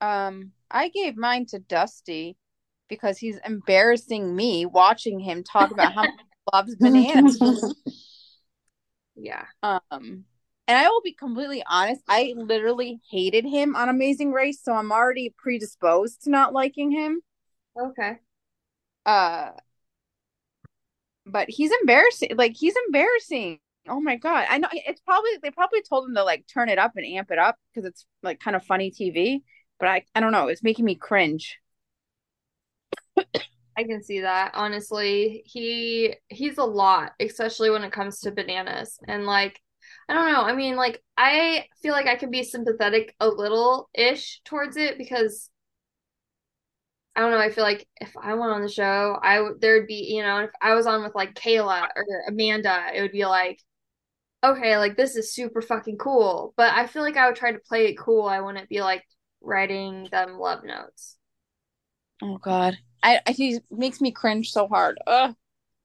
[0.00, 2.36] Um, I gave mine to Dusty
[2.88, 7.74] because he's embarrassing me watching him talk about how much he loves bananas.
[9.14, 9.44] Yeah.
[9.62, 10.24] Um,
[10.72, 14.90] and I will be completely honest, I literally hated him on Amazing Race, so I'm
[14.90, 17.20] already predisposed to not liking him.
[17.78, 18.20] Okay.
[19.04, 19.50] Uh
[21.26, 22.30] but he's embarrassing.
[22.36, 23.60] Like he's embarrassing.
[23.86, 24.46] Oh my god.
[24.48, 27.30] I know it's probably they probably told him to like turn it up and amp
[27.30, 29.42] it up because it's like kind of funny TV,
[29.78, 31.58] but I I don't know, it's making me cringe.
[33.76, 34.52] I can see that.
[34.54, 38.98] Honestly, he he's a lot, especially when it comes to bananas.
[39.08, 39.60] And like
[40.08, 40.42] I don't know.
[40.42, 44.98] I mean, like I feel like I can be sympathetic a little ish towards it
[44.98, 45.50] because
[47.14, 47.38] I don't know.
[47.38, 50.38] I feel like if I went on the show, I would there'd be you know
[50.38, 53.60] if I was on with like Kayla or Amanda, it would be like
[54.44, 56.52] okay, like this is super fucking cool.
[56.56, 58.26] But I feel like I would try to play it cool.
[58.26, 59.04] I wouldn't be like
[59.40, 61.16] writing them love notes.
[62.22, 64.98] Oh God, I, I he makes me cringe so hard.
[65.06, 65.34] Ugh.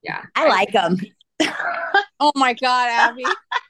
[0.04, 1.00] Yeah, I like him.
[2.20, 3.26] oh my God, Abby.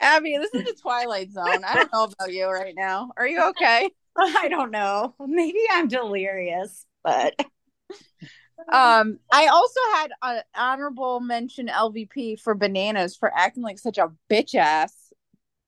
[0.00, 1.64] Abby, this is the Twilight Zone.
[1.64, 3.12] I don't know about you right now.
[3.16, 3.90] Are you okay?
[4.18, 5.14] I don't know.
[5.20, 7.34] Maybe I'm delirious, but
[8.72, 14.12] um I also had an honorable mention LVP for bananas for acting like such a
[14.30, 15.12] bitch ass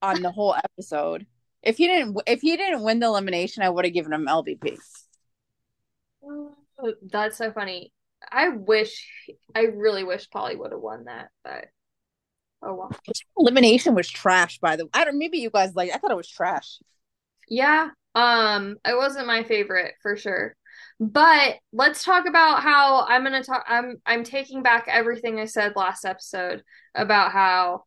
[0.01, 1.25] on the whole episode.
[1.63, 4.77] If he didn't if he didn't win the elimination, I would have given him LVP.
[7.11, 7.91] That's so funny.
[8.31, 9.07] I wish
[9.55, 11.65] I really wish Paulie would have won that, but
[12.65, 12.91] oh well.
[13.37, 14.91] Elimination was trash by the way.
[14.93, 16.79] I don't maybe you guys like I thought it was trash.
[17.47, 20.55] Yeah, um, it wasn't my favorite for sure.
[20.99, 23.65] But let's talk about how I'm gonna talk.
[23.67, 26.63] I'm I'm taking back everything I said last episode
[26.95, 27.83] about how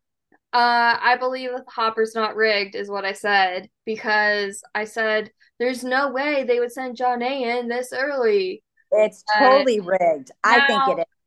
[0.52, 5.30] uh, I believe that the hopper's not rigged, is what I said because I said
[5.58, 8.62] there's no way they would send Jonna in this early.
[8.90, 10.30] It's totally but rigged.
[10.44, 11.17] Now, I think it is.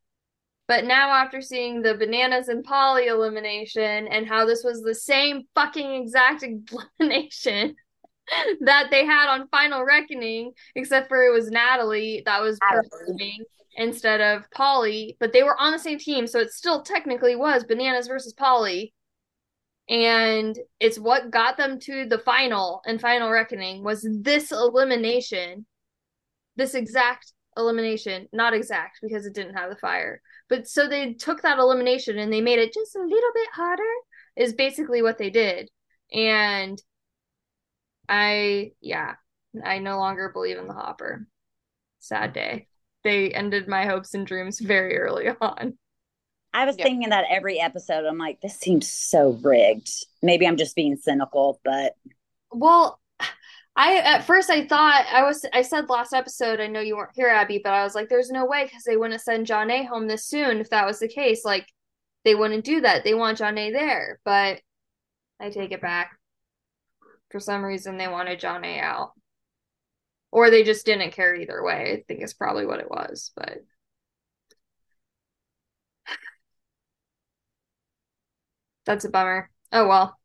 [0.71, 5.41] But now, after seeing the bananas and Paulie elimination and how this was the same
[5.53, 6.45] fucking exact
[7.01, 7.75] elimination
[8.61, 13.43] that they had on Final Reckoning, except for it was Natalie that was performing
[13.75, 17.65] instead of Paulie, but they were on the same team, so it still technically was
[17.65, 18.93] Bananas versus Paulie.
[19.89, 25.65] And it's what got them to the final and Final Reckoning was this elimination,
[26.55, 30.21] this exact elimination, not exact because it didn't have the fire.
[30.51, 33.83] But so they took that elimination and they made it just a little bit harder,
[34.35, 35.69] is basically what they did.
[36.11, 36.77] And
[38.09, 39.15] I yeah,
[39.63, 41.25] I no longer believe in the Hopper.
[41.99, 42.33] Sad mm.
[42.33, 42.67] day.
[43.05, 45.77] They ended my hopes and dreams very early on.
[46.53, 48.05] I was thinking that every episode.
[48.05, 49.89] I'm like, this seems so rigged.
[50.21, 51.95] Maybe I'm just being cynical, but
[52.51, 52.99] well,
[53.81, 56.59] I at first I thought I was I said last episode.
[56.59, 58.95] I know you weren't here, Abby, but I was like, there's no way because they
[58.95, 61.43] wouldn't send Jonna home this soon if that was the case.
[61.43, 61.67] Like
[62.23, 63.03] they wouldn't do that.
[63.03, 64.61] They want Jonna there, but
[65.39, 66.11] I take it back
[67.31, 69.13] for some reason they wanted Jonna out.
[70.31, 71.93] Or they just didn't care either way.
[71.93, 73.63] I think is probably what it was, but
[78.85, 79.49] that's a bummer.
[79.71, 80.17] Oh well.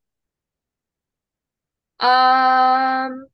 [2.01, 3.27] Um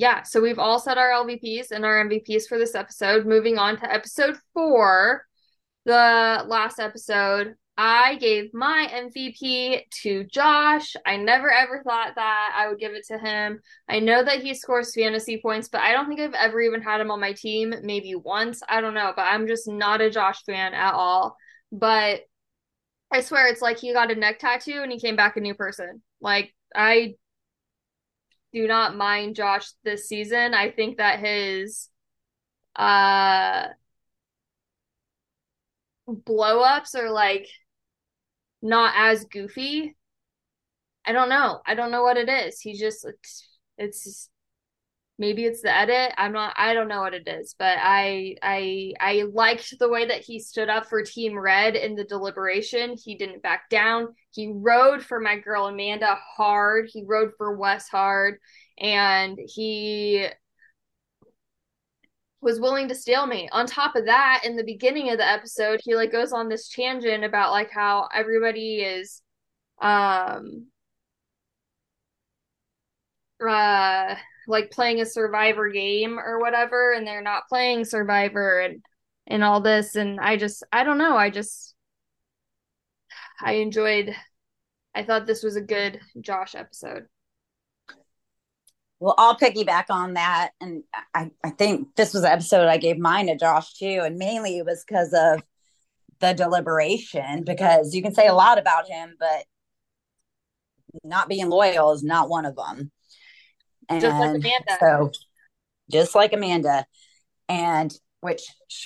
[0.00, 3.26] yeah, so we've all set our LVPs and our MVPs for this episode.
[3.26, 5.26] Moving on to episode four,
[5.84, 7.54] the last episode.
[7.76, 10.96] I gave my MVP to Josh.
[11.04, 13.60] I never ever thought that I would give it to him.
[13.90, 17.02] I know that he scores fantasy points, but I don't think I've ever even had
[17.02, 17.74] him on my team.
[17.82, 18.62] Maybe once.
[18.70, 21.36] I don't know, but I'm just not a Josh fan at all.
[21.72, 22.22] But
[23.12, 25.54] I swear it's like he got a neck tattoo and he came back a new
[25.54, 26.00] person.
[26.22, 27.16] Like, I
[28.52, 30.54] do not mind Josh this season.
[30.54, 31.88] I think that his
[32.76, 33.66] uh
[36.06, 37.46] blow ups are like
[38.62, 39.96] not as goofy.
[41.06, 41.60] I don't know.
[41.66, 42.60] I don't know what it is.
[42.60, 44.29] He just it's, it's
[45.20, 46.12] maybe it's the edit.
[46.16, 50.06] I'm not I don't know what it is, but I I I liked the way
[50.06, 52.96] that he stood up for Team Red in the deliberation.
[52.96, 54.08] He didn't back down.
[54.32, 56.88] He rode for my girl Amanda hard.
[56.90, 58.38] He rode for Wes hard
[58.78, 60.26] and he
[62.40, 63.50] was willing to stalemate.
[63.52, 66.70] On top of that, in the beginning of the episode, he like goes on this
[66.70, 69.20] tangent about like how everybody is
[69.82, 70.66] um
[73.46, 74.14] uh
[74.50, 78.82] like playing a survivor game or whatever and they're not playing survivor and
[79.26, 81.74] and all this and I just I don't know, I just
[83.40, 84.14] I enjoyed
[84.94, 87.06] I thought this was a good Josh episode.
[88.98, 90.50] Well, I'll piggyback on that.
[90.60, 90.82] And
[91.14, 94.02] I, I think this was an episode I gave mine to Josh too.
[94.04, 95.42] And mainly it was because of
[96.20, 99.44] the deliberation because you can say a lot about him, but
[101.02, 102.90] not being loyal is not one of them.
[103.90, 104.76] And just like Amanda.
[104.78, 105.12] So,
[105.90, 106.86] just like Amanda,
[107.48, 108.42] and which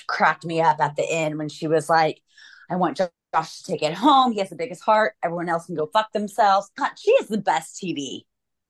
[0.07, 2.21] cracked me up at the end when she was like,
[2.69, 4.31] I want Josh to take it home.
[4.31, 5.13] He has the biggest heart.
[5.23, 6.71] Everyone else can go fuck themselves.
[6.77, 8.21] God, she is the best TV.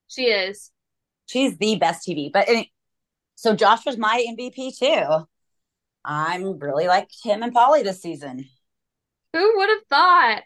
[0.07, 0.71] She is.
[1.27, 2.31] She's the best TV.
[2.31, 2.47] But
[3.35, 5.27] so Josh was my MVP too.
[6.03, 8.45] I'm really like him and Paulie this season.
[9.33, 10.43] Who would have thought?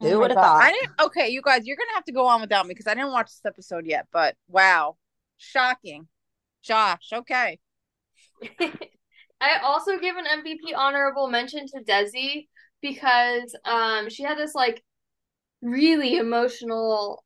[0.00, 0.62] Who oh would have thought?
[0.62, 1.00] I didn't.
[1.00, 3.26] Okay, you guys, you're gonna have to go on without me because I didn't watch
[3.26, 4.06] this episode yet.
[4.12, 4.96] But wow,
[5.38, 6.08] shocking,
[6.62, 7.10] Josh.
[7.12, 7.58] Okay.
[9.40, 12.48] I also give an MVP honorable mention to Desi
[12.82, 14.82] because um she had this like
[15.62, 17.24] really emotional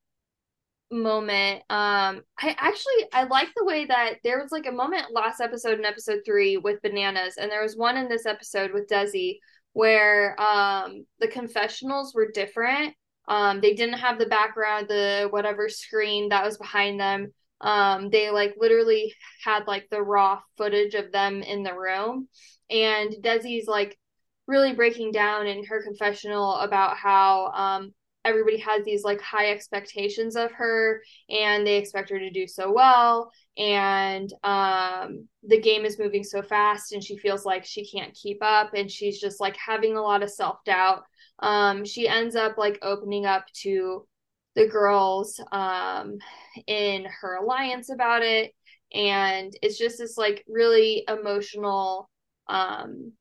[0.90, 1.62] moment.
[1.70, 5.78] Um I actually I like the way that there was like a moment last episode
[5.78, 9.38] in episode 3 with bananas and there was one in this episode with Desi
[9.72, 12.94] where um the confessionals were different.
[13.26, 17.32] Um they didn't have the background the whatever screen that was behind them.
[17.62, 22.28] Um they like literally had like the raw footage of them in the room.
[22.70, 23.98] And Desi's like
[24.46, 27.94] really breaking down in her confessional about how um
[28.24, 32.72] everybody has these like high expectations of her and they expect her to do so
[32.72, 33.32] well.
[33.58, 38.38] And um the game is moving so fast and she feels like she can't keep
[38.42, 41.02] up and she's just like having a lot of self-doubt.
[41.40, 44.06] Um she ends up like opening up to
[44.54, 46.18] the girls um
[46.66, 48.52] in her alliance about it.
[48.92, 52.10] And it's just this like really emotional
[52.48, 53.12] um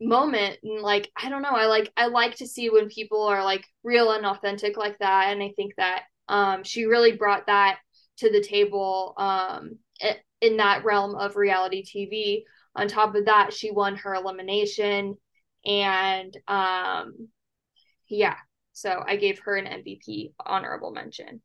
[0.00, 0.58] moment.
[0.62, 1.50] And like i don't know.
[1.50, 5.32] I like i like to see when people are like real and authentic like that.
[5.32, 7.78] And i think that um she really brought that
[8.18, 9.78] to the table um
[10.40, 12.42] in that realm of reality tv
[12.74, 15.16] on top of that she won her elimination.
[15.64, 17.28] And um
[18.08, 18.36] yeah
[18.76, 21.40] so i gave her an mvp honorable mention.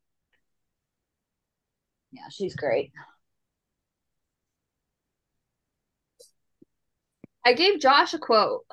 [2.12, 2.92] Yeah she's great.
[7.46, 8.66] I gave Josh a quote.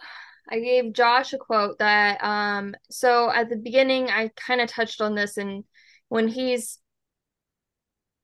[0.51, 5.01] I gave Josh a quote that um so at the beginning I kind of touched
[5.01, 5.65] on this and
[6.09, 6.79] when he's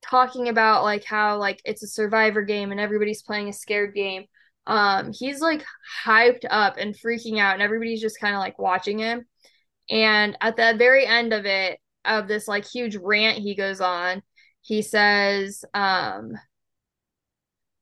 [0.01, 4.25] talking about like how like it's a survivor game and everybody's playing a scared game
[4.67, 5.63] um he's like
[6.03, 9.25] hyped up and freaking out and everybody's just kind of like watching him
[9.89, 14.21] and at the very end of it of this like huge rant he goes on
[14.61, 16.33] he says um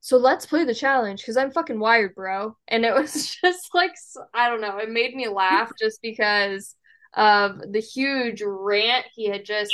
[0.03, 2.57] so let's play the challenge because I'm fucking wired, bro.
[2.67, 3.95] And it was just like,
[4.33, 6.75] I don't know, it made me laugh just because
[7.13, 9.71] of the huge rant he had just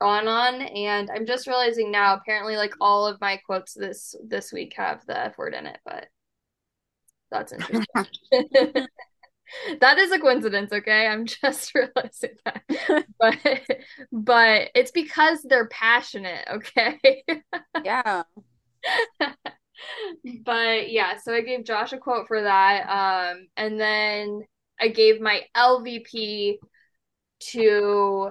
[0.00, 0.62] gone on.
[0.62, 5.04] And I'm just realizing now, apparently, like all of my quotes this this week have
[5.06, 6.06] the F word in it, but
[7.32, 7.86] that's interesting.
[9.80, 11.06] that is a coincidence, okay?
[11.06, 13.06] I'm just realizing that.
[13.18, 13.38] but
[14.12, 17.24] but it's because they're passionate, okay?
[17.84, 18.22] yeah.
[20.44, 22.88] but yeah, so I gave Josh a quote for that.
[23.32, 24.42] Um, and then
[24.80, 26.58] I gave my LVP
[27.50, 28.30] to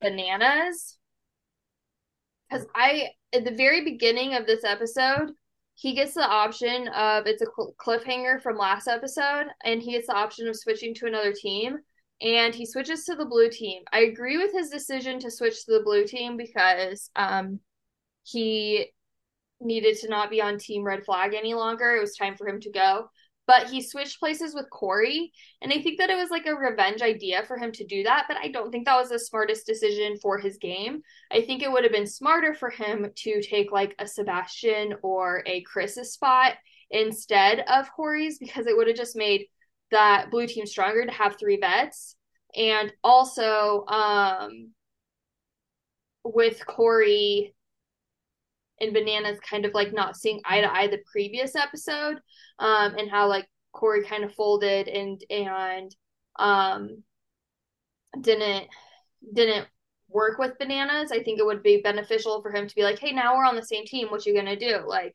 [0.00, 0.96] Bananas.
[2.48, 5.30] Because I, at the very beginning of this episode,
[5.80, 10.14] he gets the option of it's a cliffhanger from last episode, and he gets the
[10.14, 11.78] option of switching to another team.
[12.20, 13.82] And he switches to the blue team.
[13.90, 17.60] I agree with his decision to switch to the blue team because um,
[18.24, 18.88] he
[19.58, 21.96] needed to not be on Team Red Flag any longer.
[21.96, 23.08] It was time for him to go.
[23.50, 25.32] But he switched places with Cory.
[25.60, 28.26] And I think that it was like a revenge idea for him to do that.
[28.28, 31.02] But I don't think that was the smartest decision for his game.
[31.32, 35.42] I think it would have been smarter for him to take like a Sebastian or
[35.46, 36.52] a Chris's spot
[36.92, 39.46] instead of Cory's because it would have just made
[39.90, 42.14] that blue team stronger to have three vets.
[42.54, 44.70] And also, um,
[46.22, 47.52] with Cory
[48.80, 52.18] and Bananas kind of like not seeing eye to eye the previous episode,
[52.58, 55.94] um, and how like Cory kind of folded and and
[56.38, 57.02] um
[58.20, 58.66] didn't
[59.32, 59.66] didn't
[60.08, 61.12] work with Bananas.
[61.12, 63.56] I think it would be beneficial for him to be like, hey, now we're on
[63.56, 64.08] the same team.
[64.08, 64.82] What you gonna do?
[64.86, 65.14] Like,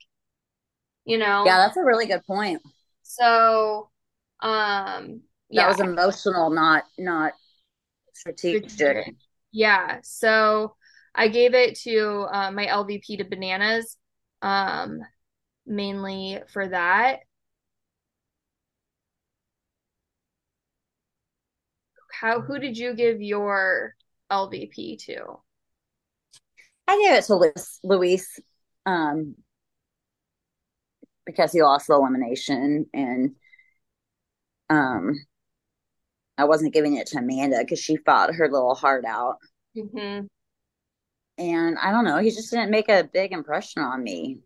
[1.04, 1.44] you know?
[1.46, 2.62] Yeah, that's a really good point.
[3.04, 3.90] So,
[4.42, 5.64] um, yeah.
[5.64, 7.34] that was emotional, not not
[8.14, 8.70] strategic.
[8.70, 9.16] strategic.
[9.52, 10.00] Yeah.
[10.04, 10.76] So
[11.16, 13.98] I gave it to uh, my LVP to Bananas,
[14.42, 15.00] um,
[15.66, 17.20] mainly for that.
[22.12, 23.96] How who did you give your
[24.32, 25.40] LVP to?
[26.88, 28.40] I gave it to Luis, Luis
[28.86, 29.36] um,
[31.26, 33.36] because he lost the elimination and
[34.70, 35.14] um
[36.38, 39.38] I wasn't giving it to Amanda because she fought her little heart out.
[39.78, 40.26] Mm-hmm.
[41.38, 44.40] And I don't know, he just didn't make a big impression on me.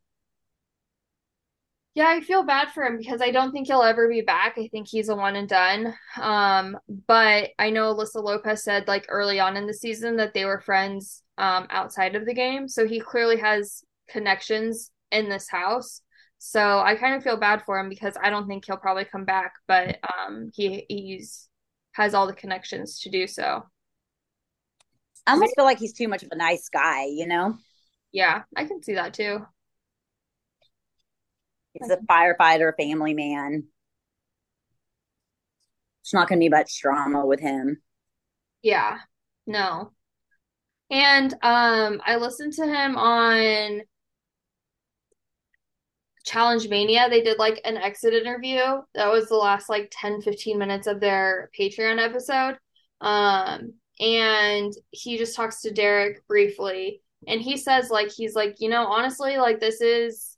[1.95, 4.57] Yeah, I feel bad for him because I don't think he'll ever be back.
[4.57, 5.93] I think he's a one and done.
[6.21, 6.77] Um,
[7.07, 10.61] but I know Alyssa Lopez said like early on in the season that they were
[10.61, 12.67] friends um outside of the game.
[12.67, 16.01] So he clearly has connections in this house.
[16.37, 19.25] So I kind of feel bad for him because I don't think he'll probably come
[19.25, 21.49] back, but um he he's
[21.93, 23.63] has all the connections to do so.
[25.29, 27.55] I almost feel like he's too much of a nice guy, you know?
[28.11, 29.45] Yeah, I can see that too.
[31.73, 33.65] He's a firefighter, family man.
[36.01, 37.79] It's not going to be much drama with him.
[38.63, 38.97] Yeah,
[39.45, 39.91] no.
[40.89, 43.81] And um, I listened to him on
[46.25, 47.07] Challenge Mania.
[47.07, 48.61] They did like an exit interview.
[48.95, 52.57] That was the last like 10, 15 minutes of their Patreon episode.
[52.99, 57.01] Um, and he just talks to Derrick briefly.
[57.27, 60.37] And he says, like, he's like, you know, honestly, like, this is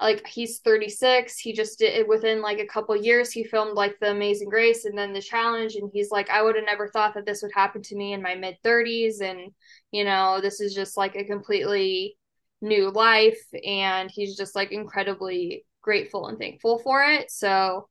[0.00, 3.98] like he's 36 he just did it within like a couple years he filmed like
[4.00, 7.14] the Amazing Race and then the challenge and he's like i would have never thought
[7.14, 9.52] that this would happen to me in my mid 30s and
[9.90, 12.16] you know this is just like a completely
[12.60, 17.88] new life and he's just like incredibly grateful and thankful for it so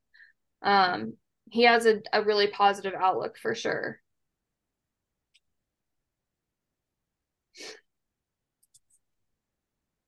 [0.62, 1.14] um
[1.50, 4.00] he has a, a really positive outlook for sure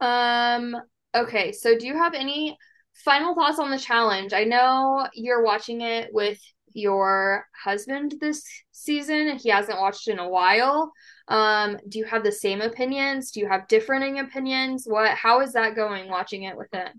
[0.01, 0.75] um
[1.15, 2.55] Okay, so do you have any
[2.93, 4.31] final thoughts on the challenge?
[4.31, 6.39] I know you're watching it with
[6.73, 9.37] your husband this season.
[9.37, 10.91] He hasn't watched in a while.
[11.27, 13.31] Um, do you have the same opinions?
[13.31, 14.85] Do you have differing opinions?
[14.87, 16.89] What how is that going watching it with him?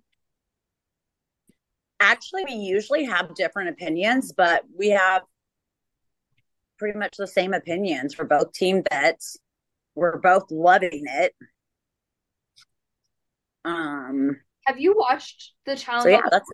[2.00, 5.22] Actually, we usually have different opinions, but we have
[6.78, 9.36] pretty much the same opinions for both team bets.
[9.94, 11.34] We're both loving it.
[13.64, 14.36] Um,
[14.66, 16.04] have you watched the challenge?
[16.04, 16.48] So yeah, that's?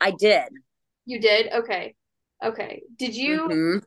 [0.00, 0.48] I did.
[1.06, 1.52] You did?
[1.52, 1.94] Okay.
[2.44, 2.82] Okay.
[2.98, 3.78] Did you mm-hmm.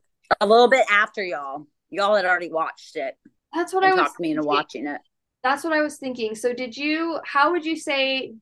[0.41, 1.67] a little bit after y'all?
[1.89, 3.15] Y'all had already watched it.
[3.53, 5.01] That's what I was talked me into watching it.
[5.43, 6.35] That's what I was thinking.
[6.35, 8.33] So did you how would you say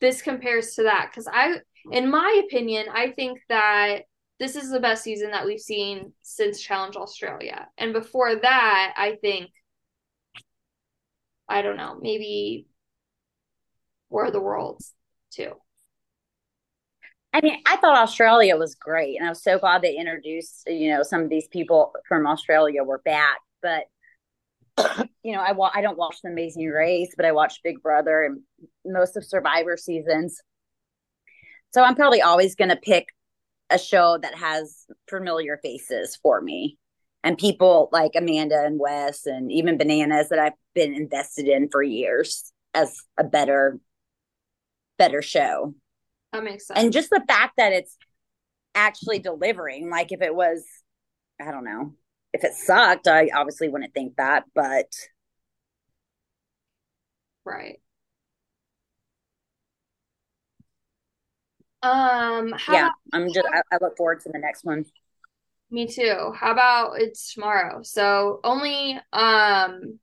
[0.00, 1.10] this compares to that?
[1.10, 1.60] Because I
[1.90, 4.00] in my opinion, I think that
[4.38, 7.68] this is the best season that we've seen since Challenge Australia.
[7.78, 9.50] And before that, I think
[11.50, 12.66] I don't know, maybe
[14.12, 14.94] of the Worlds
[15.32, 15.52] too.
[17.32, 20.90] I mean, I thought Australia was great, and I was so glad they introduced, you
[20.90, 23.38] know, some of these people from Australia were back.
[23.62, 23.84] But
[25.22, 28.22] you know, I wa- I don't watch The Amazing Race, but I watch Big Brother
[28.24, 28.40] and
[28.84, 30.40] most of Survivor seasons.
[31.72, 33.08] So I'm probably always going to pick
[33.70, 36.78] a show that has familiar faces for me
[37.22, 41.82] and people like Amanda and Wes and even Bananas that I've been invested in for
[41.82, 43.78] years as a better
[44.98, 45.74] better show.
[46.32, 46.78] That makes sense.
[46.78, 47.96] And just the fact that it's
[48.74, 50.64] actually delivering like if it was
[51.40, 51.94] I don't know.
[52.32, 54.86] If it sucked, I obviously wouldn't think that, but
[57.44, 57.80] right.
[61.82, 64.84] Um yeah, I'm just I, I look forward to the next one.
[65.70, 66.32] Me too.
[66.34, 67.82] How about it's tomorrow?
[67.82, 70.00] So only um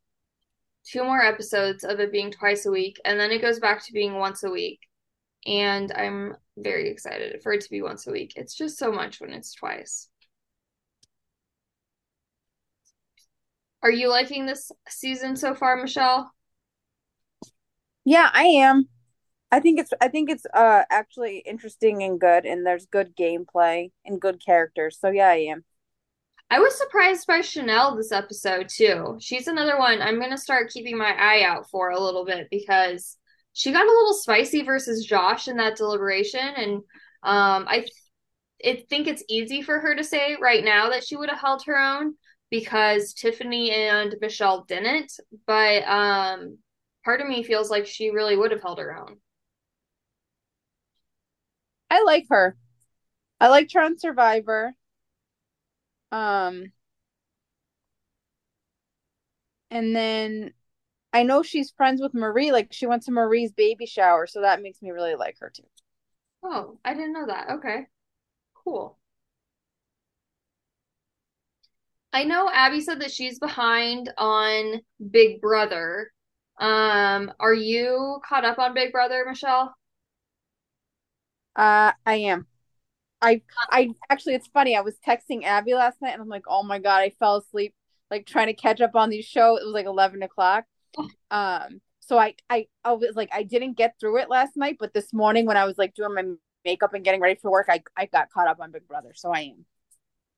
[0.86, 3.94] two more episodes of it being twice a week and then it goes back to
[3.94, 4.80] being once a week.
[5.46, 8.34] And I'm very excited for it to be once a week.
[8.36, 10.10] It's just so much when it's twice.
[13.84, 16.32] Are you liking this season so far, Michelle?
[18.06, 18.88] Yeah, I am.
[19.52, 23.92] I think it's I think it's uh actually interesting and good and there's good gameplay
[24.06, 24.98] and good characters.
[25.00, 25.64] So yeah, I am.
[26.50, 29.18] I was surprised by Chanelle this episode too.
[29.20, 32.48] She's another one I'm going to start keeping my eye out for a little bit
[32.50, 33.18] because
[33.54, 36.74] she got a little spicy versus Josh in that deliberation and
[37.24, 37.92] um I th-
[38.66, 41.64] I think it's easy for her to say right now that she would have held
[41.66, 42.16] her own
[42.50, 45.14] because Tiffany and Michelle didn't,
[45.46, 46.58] but um
[47.06, 49.18] part of me feels like she really would have held her own.
[51.90, 52.58] I like her.
[53.40, 54.76] I liked her on Survivor.
[56.12, 56.72] Um,
[59.72, 60.54] and then
[61.14, 62.52] I know she's friends with Marie.
[62.52, 65.64] Like she went to Marie's baby shower, so that makes me really like her too.
[66.44, 67.50] Oh, I didn't know that.
[67.52, 67.88] Okay,
[68.56, 68.98] cool.
[72.14, 74.82] I know Abby said that she's behind on
[75.12, 76.12] Big Brother.
[76.60, 79.76] Um, are you caught up on Big Brother, Michelle?
[81.58, 82.48] Uh, I am.
[83.22, 83.42] I
[83.72, 84.76] I actually it's funny.
[84.78, 87.76] I was texting Abby last night and I'm like, oh my god, I fell asleep
[88.12, 89.58] like trying to catch up on these show.
[89.58, 90.66] It was like eleven o'clock.
[91.32, 94.94] Um, so I I I was like I didn't get through it last night, but
[94.94, 96.24] this morning when I was like doing my
[96.66, 99.14] makeup and getting ready for work, I I got caught up on Big Brother.
[99.16, 99.66] So I am.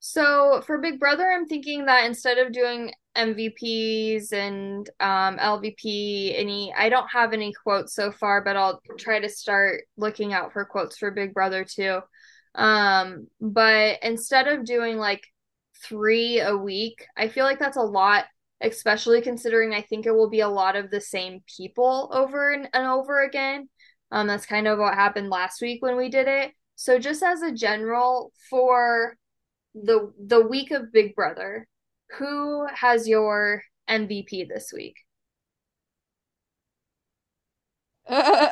[0.00, 6.72] So for Big Brother, I'm thinking that instead of doing MVPs and um, LVP, any
[6.74, 10.64] I don't have any quotes so far, but I'll try to start looking out for
[10.64, 12.00] quotes for Big Brother too.
[12.54, 15.22] Um, but instead of doing like
[15.84, 18.24] three a week, I feel like that's a lot,
[18.62, 22.70] especially considering I think it will be a lot of the same people over and,
[22.72, 23.68] and over again.
[24.10, 26.52] Um, that's kind of what happened last week when we did it.
[26.74, 29.18] So just as a general for
[29.74, 31.66] the the week of Big Brother,
[32.18, 34.96] who has your MVP this week?
[38.06, 38.48] Uh,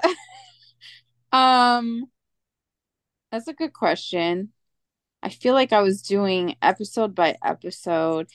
[1.32, 2.04] um,
[3.30, 4.52] that's a good question.
[5.22, 8.28] I feel like I was doing episode by episode.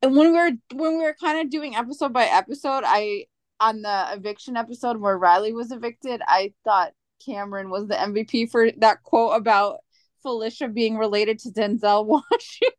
[0.00, 3.26] And when we were when we were kind of doing episode by episode, I
[3.60, 6.92] on the eviction episode where Riley was evicted, I thought
[7.24, 9.78] Cameron was the MVP for that quote about
[10.22, 12.70] Felicia being related to Denzel Washington.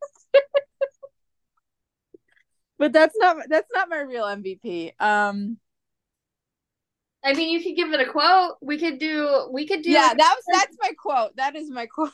[2.77, 4.93] but that's not that's not my real MVP.
[4.99, 5.57] Um
[7.25, 8.57] I mean, you could give it a quote.
[8.61, 9.47] We could do.
[9.51, 9.91] We could do.
[9.91, 11.35] Yeah, that was that's my quote.
[11.37, 12.11] That is my quote.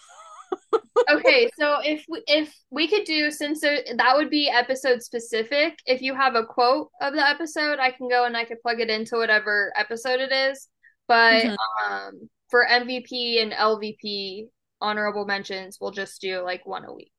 [1.11, 5.79] okay, so if we if we could do since there, that would be episode specific.
[5.85, 8.79] If you have a quote of the episode, I can go and I could plug
[8.79, 10.67] it into whatever episode it is.
[11.07, 11.93] But mm-hmm.
[11.93, 14.47] um, for MVP and LVP,
[14.81, 17.11] honorable mentions, we'll just do like one a week.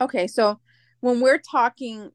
[0.00, 0.60] Okay, so
[1.00, 2.10] when we're talking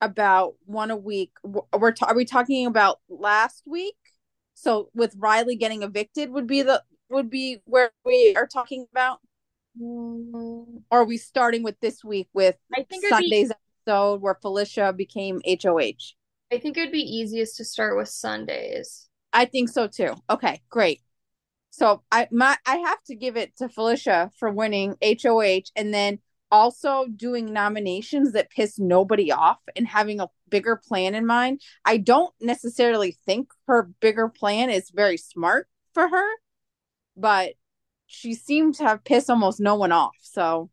[0.00, 3.96] about one a week, we're ta- are we talking about last week?
[4.54, 9.20] So with Riley getting evicted would be the would be where we are talking about.
[9.80, 10.78] Mm-hmm.
[10.90, 13.54] Or are we starting with this week with I think Sunday's be,
[13.86, 16.14] episode where Felicia became HOH?
[16.52, 19.08] I think it'd be easiest to start with Sundays.
[19.32, 20.14] I think so too.
[20.30, 21.00] Okay, great.
[21.76, 26.20] So I my I have to give it to Felicia for winning HOH and then
[26.52, 31.62] also doing nominations that piss nobody off and having a bigger plan in mind.
[31.84, 36.28] I don't necessarily think her bigger plan is very smart for her,
[37.16, 37.54] but
[38.06, 40.14] she seemed to have pissed almost no one off.
[40.20, 40.70] So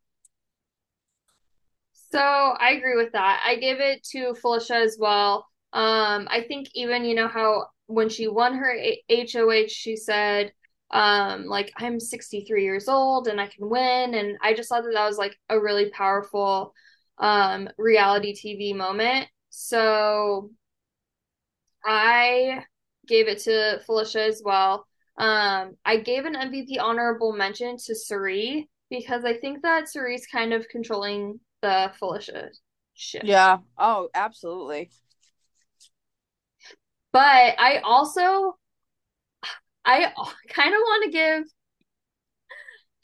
[2.12, 3.42] so I agree with that.
[3.44, 5.48] I give it to Felicia as well.
[5.74, 8.78] Um, I think even you know how when she won her
[9.10, 10.54] HOH, she said,
[10.94, 14.92] um like i'm 63 years old and i can win and i just thought that
[14.94, 16.74] that was like a really powerful
[17.20, 19.28] um reality tv moment.
[19.50, 20.50] So
[21.86, 22.64] i
[23.08, 24.86] gave it to felicia as well.
[25.18, 30.54] Um i gave an mvp honorable mention to Cirie because i think that Cirie's kind
[30.54, 32.50] of controlling the felicia
[32.94, 33.58] ship yeah.
[33.78, 34.90] Oh absolutely.
[37.14, 38.58] But i also
[39.86, 40.12] I
[40.50, 41.44] kind of want to give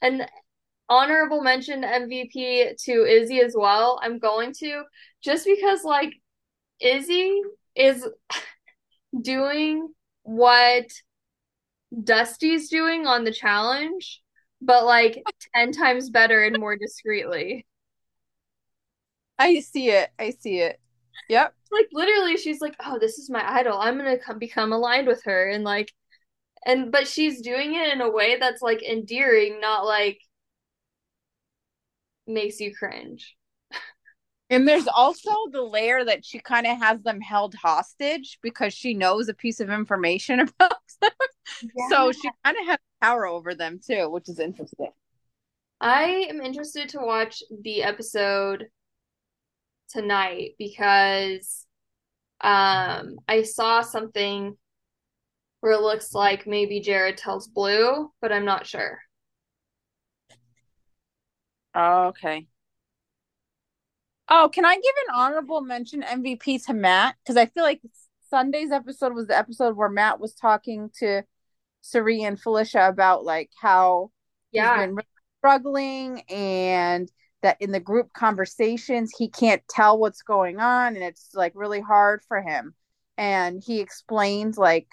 [0.01, 0.27] an
[0.89, 3.99] honorable mention MVP to Izzy as well.
[4.01, 4.83] I'm going to
[5.21, 6.13] just because like
[6.79, 7.41] Izzy
[7.75, 8.07] is
[9.21, 9.89] doing
[10.23, 10.85] what
[12.03, 14.21] Dusty's doing on the challenge,
[14.61, 15.23] but like
[15.55, 17.65] 10 times better and more discreetly.
[19.39, 20.09] I see it.
[20.19, 20.79] I see it.
[21.29, 21.53] Yep.
[21.71, 23.77] Like literally she's like, "Oh, this is my idol.
[23.77, 25.91] I'm going to come become aligned with her." And like
[26.65, 30.19] and but she's doing it in a way that's like endearing not like
[32.25, 33.35] makes you cringe.
[34.49, 38.93] And there's also the layer that she kind of has them held hostage because she
[38.93, 41.11] knows a piece of information about them.
[41.61, 41.89] Yeah.
[41.89, 44.91] so she kind of has power over them too which is interesting.
[45.79, 48.67] I am interested to watch the episode
[49.89, 51.65] tonight because
[52.41, 54.55] um i saw something
[55.61, 58.99] where it looks like maybe Jared tells Blue, but I'm not sure.
[61.73, 62.47] Oh, okay.
[64.29, 67.15] Oh, can I give an honorable mention MVP to Matt?
[67.23, 67.81] Because I feel like
[68.29, 71.23] Sunday's episode was the episode where Matt was talking to
[71.81, 74.11] Cirie and Felicia about like how
[74.51, 74.85] yeah.
[74.85, 74.97] he's been
[75.39, 77.09] struggling and
[77.41, 81.81] that in the group conversations he can't tell what's going on and it's like really
[81.81, 82.73] hard for him.
[83.17, 84.87] And he explains like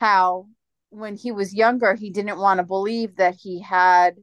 [0.00, 0.46] how
[0.90, 4.16] when he was younger he didn't want to believe that he had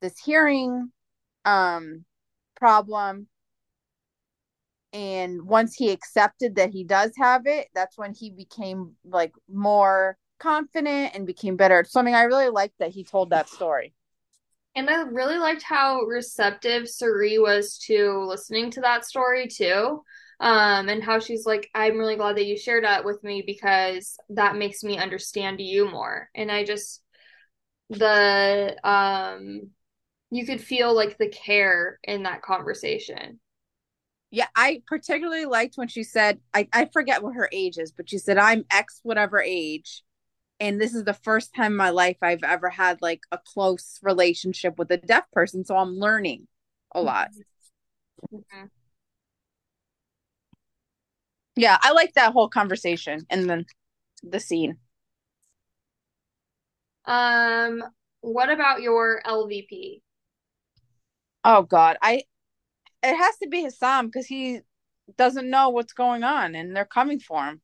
[0.00, 0.90] this hearing
[1.44, 2.04] um
[2.56, 3.26] problem
[4.92, 10.16] and once he accepted that he does have it that's when he became like more
[10.38, 12.14] confident and became better at swimming.
[12.14, 13.94] I really liked that he told that story.
[14.74, 20.02] And I really liked how receptive Cirie was to listening to that story too.
[20.38, 24.16] Um, and how she's like, I'm really glad that you shared that with me because
[24.30, 26.28] that makes me understand you more.
[26.34, 27.02] And I just
[27.88, 29.70] the um
[30.30, 33.38] you could feel like the care in that conversation.
[34.30, 38.10] Yeah, I particularly liked when she said, I, I forget what her age is, but
[38.10, 40.02] she said, I'm X whatever age
[40.60, 43.98] and this is the first time in my life I've ever had like a close
[44.02, 46.48] relationship with a deaf person, so I'm learning
[46.92, 47.30] a lot.
[48.32, 48.66] Mm-hmm.
[51.56, 53.64] Yeah, I like that whole conversation and then
[54.22, 54.76] the scene.
[57.06, 57.82] Um,
[58.20, 60.02] what about your LVP?
[61.44, 62.22] Oh God, I
[63.02, 64.60] it has to be Hisam because he
[65.16, 67.60] doesn't know what's going on and they're coming for him.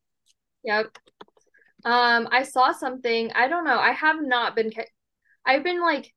[0.64, 0.96] Yep.
[1.84, 3.32] Um, I saw something.
[3.34, 3.78] I don't know.
[3.78, 4.70] I have not been.
[5.44, 6.14] I've been like,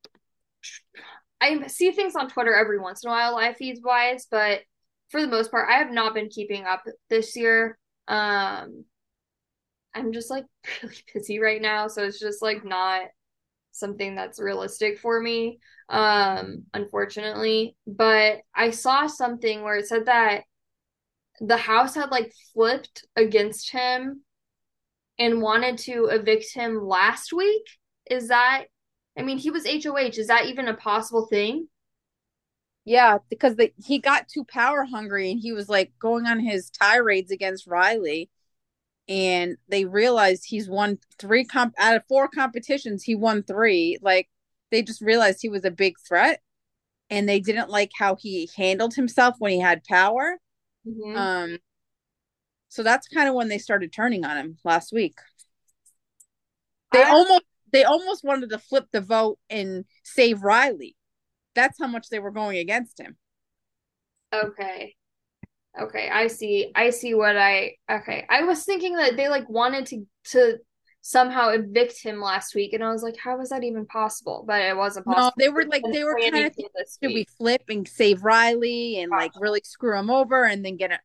[1.41, 4.61] I see things on Twitter every once in a while, live feeds wise, but
[5.09, 7.77] for the most part, I have not been keeping up this year.
[8.07, 8.85] Um,
[9.93, 10.45] I'm just like
[10.83, 13.03] really busy right now, so it's just like not
[13.71, 15.59] something that's realistic for me.
[15.89, 20.43] Um, unfortunately, but I saw something where it said that
[21.39, 24.21] the house had like flipped against him
[25.19, 27.63] and wanted to evict him last week.
[28.09, 28.65] Is that,
[29.17, 30.17] I mean, he was HOH.
[30.17, 31.67] Is that even a possible thing?
[32.85, 36.69] Yeah, because the, he got too power hungry and he was like going on his
[36.69, 38.29] tirades against Riley.
[39.07, 43.97] And they realized he's won three comp out of four competitions, he won three.
[44.01, 44.29] Like
[44.71, 46.41] they just realized he was a big threat
[47.09, 50.37] and they didn't like how he handled himself when he had power.
[50.87, 51.17] Mm-hmm.
[51.17, 51.57] Um,
[52.69, 55.17] so that's kind of when they started turning on him last week.
[56.91, 60.95] They I, almost they almost wanted to flip the vote and save Riley.
[61.55, 63.17] That's how much they were going against him.
[64.33, 64.95] Okay.
[65.79, 66.71] Okay, I see.
[66.75, 68.25] I see what I okay.
[68.29, 70.59] I was thinking that they like wanted to to
[71.01, 74.45] somehow evict him last week, and I was like, how was that even possible?
[74.47, 75.33] But it wasn't possible.
[75.37, 79.11] No, they were like they were kind of should we flip and save Riley and
[79.11, 81.01] like really screw him over and then get it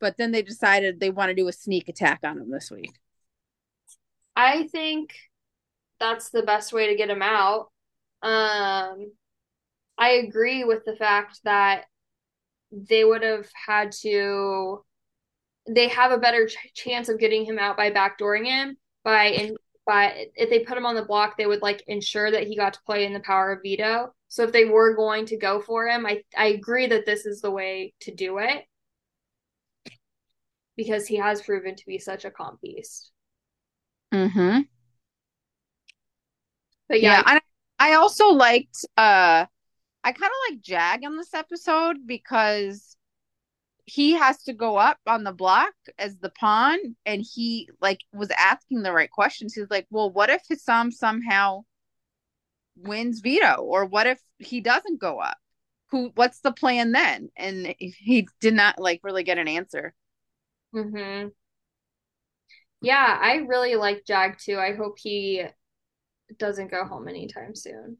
[0.00, 2.92] but then they decided they want to do a sneak attack on him this week.
[4.36, 5.14] I think
[5.98, 7.70] that's the best way to get him out.
[8.22, 9.12] Um,
[9.98, 11.84] I agree with the fact that
[12.70, 14.84] they would have had to.
[15.68, 19.56] They have a better ch- chance of getting him out by backdooring him by in
[19.86, 22.74] by if they put him on the block, they would like ensure that he got
[22.74, 24.14] to play in the power of veto.
[24.28, 27.40] So if they were going to go for him, I I agree that this is
[27.40, 28.64] the way to do it
[30.76, 33.10] because he has proven to be such a comp beast.
[34.12, 34.60] Mm-hmm.
[36.88, 37.40] But yeah, yeah I,
[37.78, 39.46] I also liked uh
[40.04, 42.96] I kind of like Jag on this episode because
[43.84, 48.30] he has to go up on the block as the pawn and he like was
[48.30, 49.54] asking the right questions.
[49.54, 51.64] He's like, Well, what if Hisam somehow
[52.76, 53.56] wins veto?
[53.62, 55.38] Or what if he doesn't go up?
[55.90, 57.30] Who what's the plan then?
[57.36, 59.94] And he did not like really get an answer.
[60.74, 61.28] Mm-hmm.
[62.82, 64.58] Yeah, I really like Jag too.
[64.58, 65.44] I hope he
[66.38, 67.96] doesn't go home anytime soon.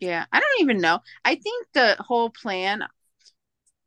[0.00, 1.00] Yeah, I don't even know.
[1.24, 2.82] I think the whole plan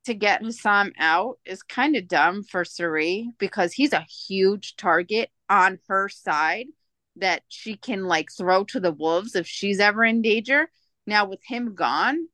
[0.05, 5.29] to get Hisam out is kind of dumb for Cirie because he's a huge target
[5.49, 6.67] on her side
[7.17, 10.69] that she can like throw to the wolves if she's ever in danger.
[11.05, 12.27] Now with him gone,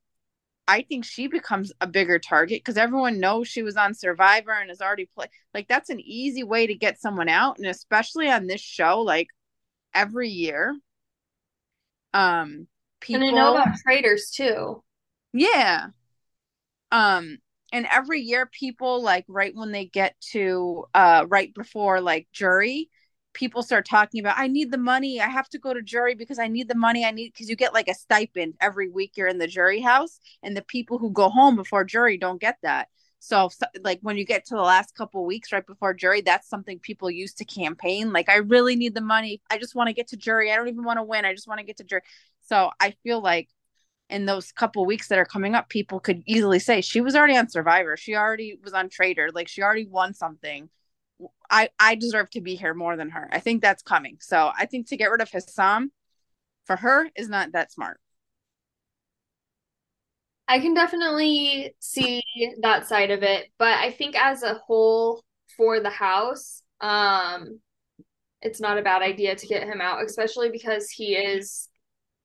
[0.68, 4.70] I think she becomes a bigger target because everyone knows she was on Survivor and
[4.70, 5.30] has already played.
[5.54, 9.28] Like that's an easy way to get someone out, and especially on this show, like
[9.94, 10.76] every year.
[12.14, 12.68] Um,
[13.06, 14.84] people and I know about traitors too.
[15.34, 15.88] Yeah.
[16.92, 17.38] Um,
[17.72, 22.90] and every year, people like right when they get to uh right before like jury,
[23.34, 25.22] people start talking about i need the money.
[25.22, 27.06] I have to go to jury because i need the money.
[27.06, 30.20] I need because you get like a stipend every week you're in the jury house
[30.42, 32.88] and the people who go home before jury don't get that.
[33.20, 36.48] So, so like when you get to the last couple weeks right before jury that's
[36.48, 39.42] something people use to campaign like i really need the money.
[39.50, 40.52] I just want to get to jury.
[40.52, 41.26] I don't even want to win.
[41.26, 42.04] I just want to get to jury
[42.46, 43.50] so i feel like
[44.10, 47.36] in those couple weeks that are coming up people could easily say she was already
[47.36, 50.70] on survivor she already was on traitor like she already won something
[51.50, 53.30] I I deserve to be here more than her.
[53.32, 54.18] I think that's coming.
[54.20, 55.90] So I think to get rid of Hisam
[56.66, 58.00] for her is not that smart.
[60.48, 62.22] I can definitely see
[62.62, 65.24] that side of it, but I think as a whole
[65.58, 67.60] for the house, um
[68.42, 71.68] it's not a bad idea to get him out, especially because he is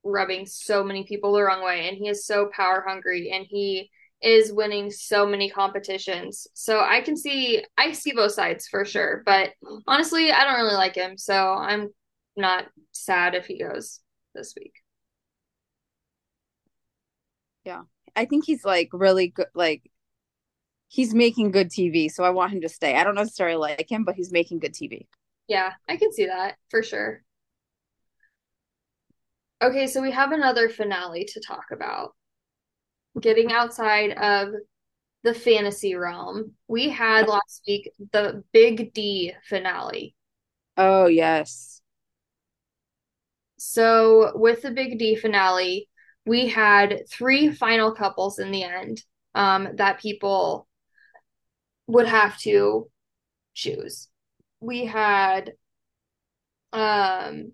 [0.02, 3.90] rubbing so many people the wrong way and he is so power hungry and he
[4.22, 6.46] is winning so many competitions.
[6.54, 9.50] So I can see I see both sides for sure, but
[9.86, 11.88] honestly, I don't really like him, so I'm
[12.36, 14.00] not sad if he goes
[14.34, 14.74] this week.
[17.64, 17.82] Yeah.
[18.16, 19.90] I think he's like really good like
[20.88, 22.96] he's making good TV, so I want him to stay.
[22.96, 25.06] I don't necessarily like him, but he's making good TV.
[25.48, 27.22] Yeah, I can see that for sure.
[29.62, 32.14] Okay, so we have another finale to talk about.
[33.20, 34.54] Getting outside of
[35.22, 40.14] the fantasy realm, we had last week the Big D finale.
[40.76, 41.82] Oh, yes.
[43.58, 45.88] So, with the Big D finale,
[46.24, 49.02] we had three final couples in the end
[49.34, 50.66] um, that people
[51.86, 52.88] would have to
[53.52, 54.08] choose.
[54.60, 55.52] We had
[56.72, 57.52] um,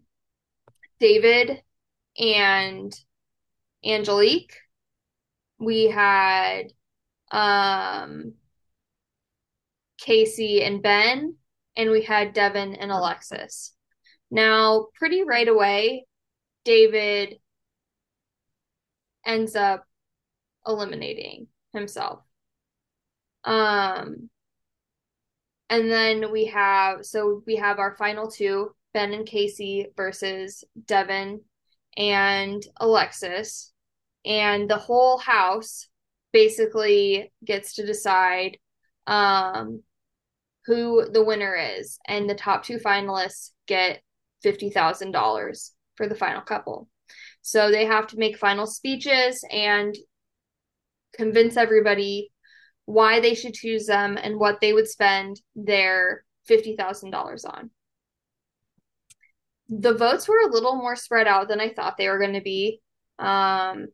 [1.00, 1.62] David
[2.18, 2.92] and
[3.84, 4.54] Angelique.
[5.58, 6.72] We had
[7.30, 8.34] um,
[9.98, 11.36] Casey and Ben,
[11.76, 13.72] and we had Devin and Alexis.
[14.30, 16.06] Now, pretty right away,
[16.64, 17.38] David
[19.24, 19.84] ends up
[20.66, 22.20] eliminating himself.
[23.44, 24.28] Um,
[25.70, 31.40] and then we have so we have our final two, Ben and Casey versus Devin
[31.96, 33.72] and Alexis.
[34.24, 35.88] And the whole house
[36.32, 38.58] basically gets to decide
[39.06, 39.82] um,
[40.66, 41.98] who the winner is.
[42.06, 44.02] And the top two finalists get
[44.44, 46.88] $50,000 for the final couple.
[47.42, 49.96] So they have to make final speeches and
[51.14, 52.32] convince everybody
[52.84, 57.70] why they should choose them and what they would spend their $50,000 on.
[59.68, 62.40] The votes were a little more spread out than I thought they were going to
[62.40, 62.80] be.
[63.18, 63.88] Um,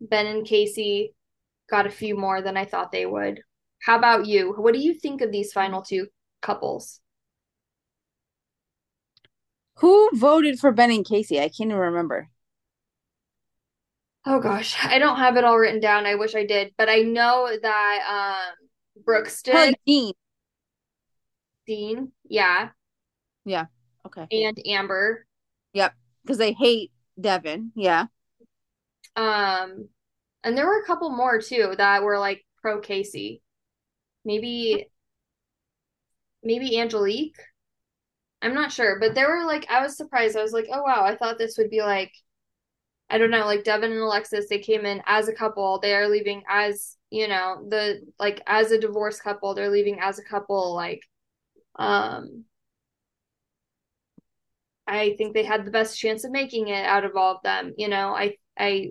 [0.00, 1.14] ben and Casey
[1.68, 3.42] got a few more than I thought they would.
[3.82, 4.52] How about you?
[4.56, 6.08] What do you think of these final two
[6.42, 7.00] couples?
[9.76, 11.38] Who voted for Ben and Casey?
[11.38, 12.28] I can't even remember.
[14.26, 16.04] Oh gosh, I don't have it all written down.
[16.04, 18.68] I wish I did, but I know that um
[19.04, 19.74] Brooks did.
[19.86, 20.12] Dean.
[21.66, 22.70] Dean, yeah.
[23.44, 23.66] Yeah.
[24.06, 24.26] Okay.
[24.30, 25.26] And Amber.
[25.72, 25.94] Yep.
[26.22, 26.90] Because they hate
[27.20, 27.72] Devin.
[27.74, 28.06] Yeah.
[29.16, 29.88] Um,
[30.44, 33.42] and there were a couple more too that were like pro Casey.
[34.24, 34.86] Maybe,
[36.42, 37.36] maybe Angelique.
[38.42, 40.36] I'm not sure, but there were like I was surprised.
[40.36, 42.12] I was like, oh wow, I thought this would be like
[43.10, 45.80] I don't know, like Devin and Alexis, they came in as a couple.
[45.80, 50.20] They are leaving as, you know, the like as a divorced couple, they're leaving as
[50.20, 50.74] a couple.
[50.76, 51.02] Like,
[51.76, 52.44] um,
[54.90, 57.72] I think they had the best chance of making it out of all of them.
[57.78, 58.90] You know, I, I,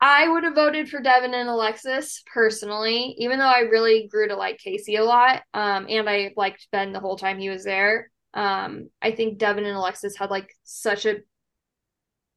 [0.00, 4.36] I would have voted for Devin and Alexis personally, even though I really grew to
[4.36, 5.42] like Casey a lot.
[5.52, 8.10] Um, and I liked Ben the whole time he was there.
[8.32, 11.18] Um, I think Devin and Alexis had like such a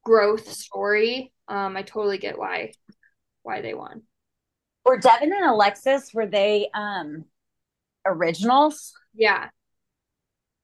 [0.03, 1.31] growth story.
[1.47, 2.73] Um, I totally get why
[3.43, 4.03] why they won.
[4.83, 7.25] Were Devin and Alexis were they um
[8.05, 8.93] originals?
[9.13, 9.49] Yeah.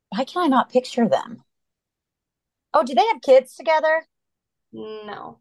[0.10, 1.43] Why can I not picture them?
[2.74, 4.05] Oh, do they have kids together?
[4.72, 5.39] No.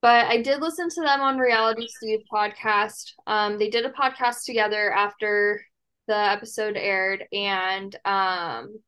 [0.00, 3.12] But I did listen to them on Reality Steve podcast.
[3.26, 5.64] Um, they did a podcast together after
[6.08, 8.80] the episode aired, and um,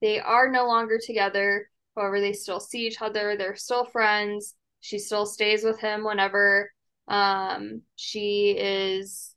[0.00, 1.68] they are no longer together.
[1.96, 3.36] However, they still see each other.
[3.36, 4.54] They're still friends.
[4.80, 6.70] She still stays with him whenever
[7.08, 9.34] um, she is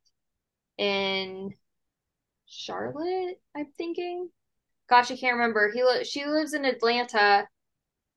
[0.77, 1.53] in
[2.53, 4.29] Charlotte, I'm thinking.
[4.89, 5.71] Gosh, I can't remember.
[5.73, 7.47] He li- she lives in Atlanta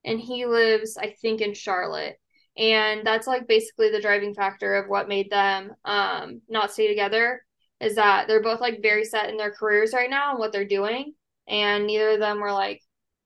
[0.04, 2.16] and he lives I think in Charlotte.
[2.56, 7.42] And that's like basically the driving factor of what made them um not stay together
[7.80, 10.64] is that they're both like very set in their careers right now and what they're
[10.66, 11.14] doing
[11.48, 12.80] and neither of them were like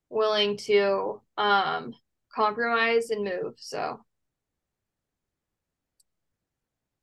[0.08, 1.94] willing to um
[2.34, 4.00] compromise and move so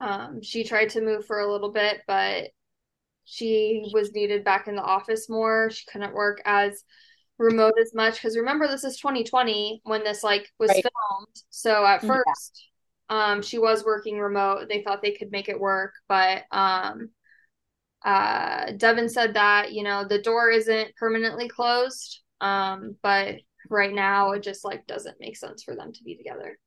[0.02, 2.50] um she tried to move for a little bit but
[3.30, 6.84] she was needed back in the office more she couldn't work as
[7.38, 10.84] remote as much because remember this is 2020 when this like was right.
[10.84, 12.70] filmed so at first
[13.10, 13.32] yeah.
[13.32, 17.10] um she was working remote they thought they could make it work but um
[18.06, 22.22] uh, Devin said that, you know, the door isn't permanently closed.
[22.40, 23.36] Um, but
[23.70, 26.58] right now it just like doesn't make sense for them to be together.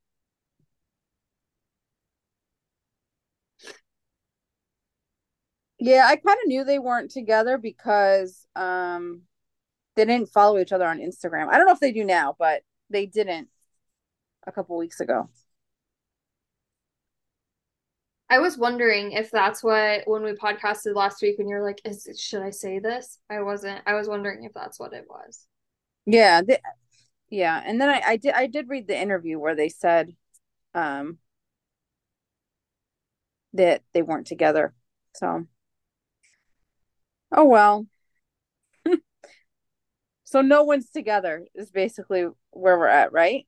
[5.83, 9.23] Yeah, I kind of knew they weren't together because um
[9.95, 11.49] they didn't follow each other on Instagram.
[11.49, 12.61] I don't know if they do now, but
[12.91, 13.49] they didn't
[14.45, 15.27] a couple weeks ago.
[18.29, 22.07] I was wondering if that's what when we podcasted last week when you're like, is
[22.15, 23.17] should I say this?
[23.31, 23.81] I wasn't.
[23.87, 25.47] I was wondering if that's what it was.
[26.05, 26.59] Yeah, they,
[27.31, 30.15] yeah, and then I, I did I did read the interview where they said
[30.75, 31.17] um
[33.53, 34.75] that they weren't together.
[35.15, 35.47] So
[37.31, 37.87] oh well.
[40.23, 43.47] so no one's together is basically where we're at, right?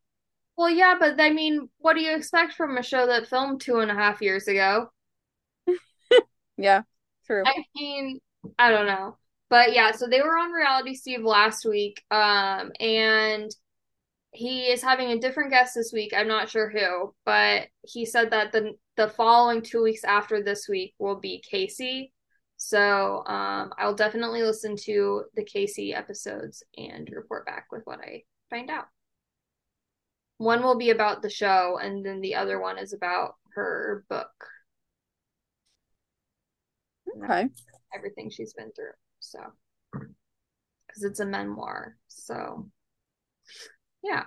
[0.58, 3.80] Well, yeah, but I mean, what do you expect from a show that filmed two
[3.80, 4.92] and a half years ago?
[6.58, 6.84] yeah,
[7.26, 7.44] true.
[7.46, 8.20] I mean,
[8.60, 9.18] I don't know.
[9.50, 12.04] But yeah, so they were on Reality Steve last week.
[12.12, 13.52] Um, and
[14.32, 16.14] he is having a different guest this week.
[16.16, 20.68] I'm not sure who, but he said that the the following two weeks after this
[20.68, 22.13] week will be Casey.
[22.66, 28.24] So um, I'll definitely listen to the Casey episodes and report back with what I
[28.50, 28.86] find out.
[30.38, 34.32] One will be about the show, and then the other one is about her book.
[37.22, 37.50] Okay.
[37.94, 38.96] Everything she's been through.
[39.20, 39.40] So,
[39.92, 41.98] because it's a memoir.
[42.08, 42.70] So,
[44.02, 44.24] yeah.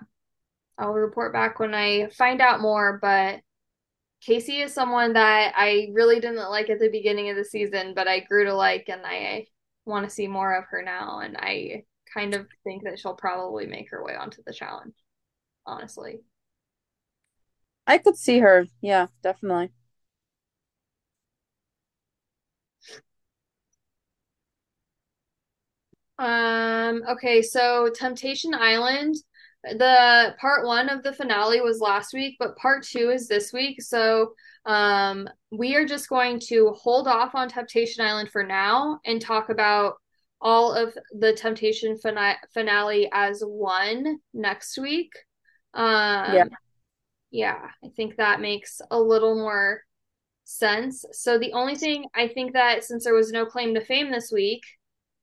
[0.76, 3.40] I'll report back when I find out more, but
[4.26, 8.08] Casey is someone that I really didn't like at the beginning of the season, but
[8.08, 9.46] I grew to like and I
[9.84, 13.66] want to see more of her now and I kind of think that she'll probably
[13.66, 14.94] make her way onto the challenge.
[15.64, 16.22] Honestly.
[17.86, 18.66] I could see her.
[18.80, 19.70] Yeah, definitely.
[26.18, 29.14] Um okay, so Temptation Island
[29.72, 33.82] the part one of the finale was last week, but part two is this week.
[33.82, 34.32] So
[34.64, 39.48] um, we are just going to hold off on Temptation Island for now and talk
[39.48, 39.94] about
[40.40, 45.12] all of the Temptation fina- finale as one next week.
[45.74, 46.44] Um, yeah.
[47.32, 49.82] Yeah, I think that makes a little more
[50.44, 51.04] sense.
[51.12, 54.30] So the only thing I think that since there was no claim to fame this
[54.32, 54.62] week,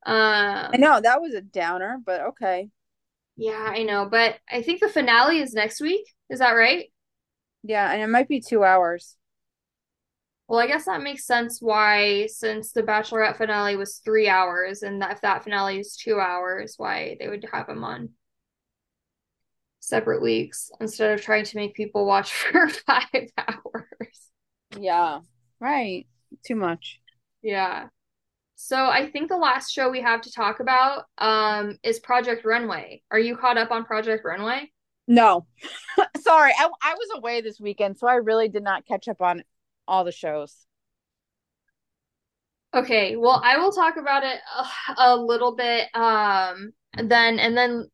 [0.05, 2.69] um, I know that was a downer, but okay.
[3.35, 6.05] Yeah, I know, but I think the finale is next week.
[6.29, 6.91] Is that right?
[7.63, 9.17] Yeah, and it might be two hours.
[10.47, 15.01] Well, I guess that makes sense why, since the Bachelorette finale was three hours, and
[15.01, 18.09] that if that finale is two hours, why they would have them on
[19.79, 24.31] separate weeks instead of trying to make people watch for five hours.
[24.77, 25.19] Yeah,
[25.59, 26.05] right.
[26.45, 26.99] Too much.
[27.41, 27.89] Yeah.
[28.55, 33.03] So I think the last show we have to talk about um is Project Runway.
[33.11, 34.71] Are you caught up on Project Runway?
[35.07, 35.45] No.
[36.21, 39.43] Sorry, I I was away this weekend, so I really did not catch up on
[39.87, 40.65] all the shows.
[42.73, 44.65] Okay, well, I will talk about it a,
[44.97, 47.87] a little bit um then and then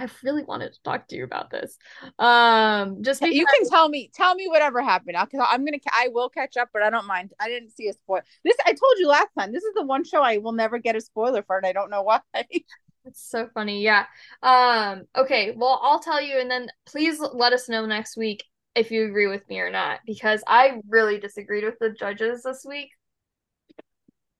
[0.00, 1.76] I really wanted to talk to you about this.
[2.18, 5.18] Um, just you can tell me, tell me whatever happened.
[5.20, 7.34] Because I'm gonna, I will catch up, but I don't mind.
[7.38, 8.22] I didn't see a spoil.
[8.42, 9.52] This I told you last time.
[9.52, 11.90] This is the one show I will never get a spoiler for, and I don't
[11.90, 12.20] know why.
[13.06, 13.82] It's so funny.
[13.82, 14.04] Yeah.
[14.42, 15.04] Um.
[15.16, 15.54] Okay.
[15.56, 18.44] Well, I'll tell you, and then please let us know next week
[18.74, 22.62] if you agree with me or not, because I really disagreed with the judges this
[22.68, 22.90] week.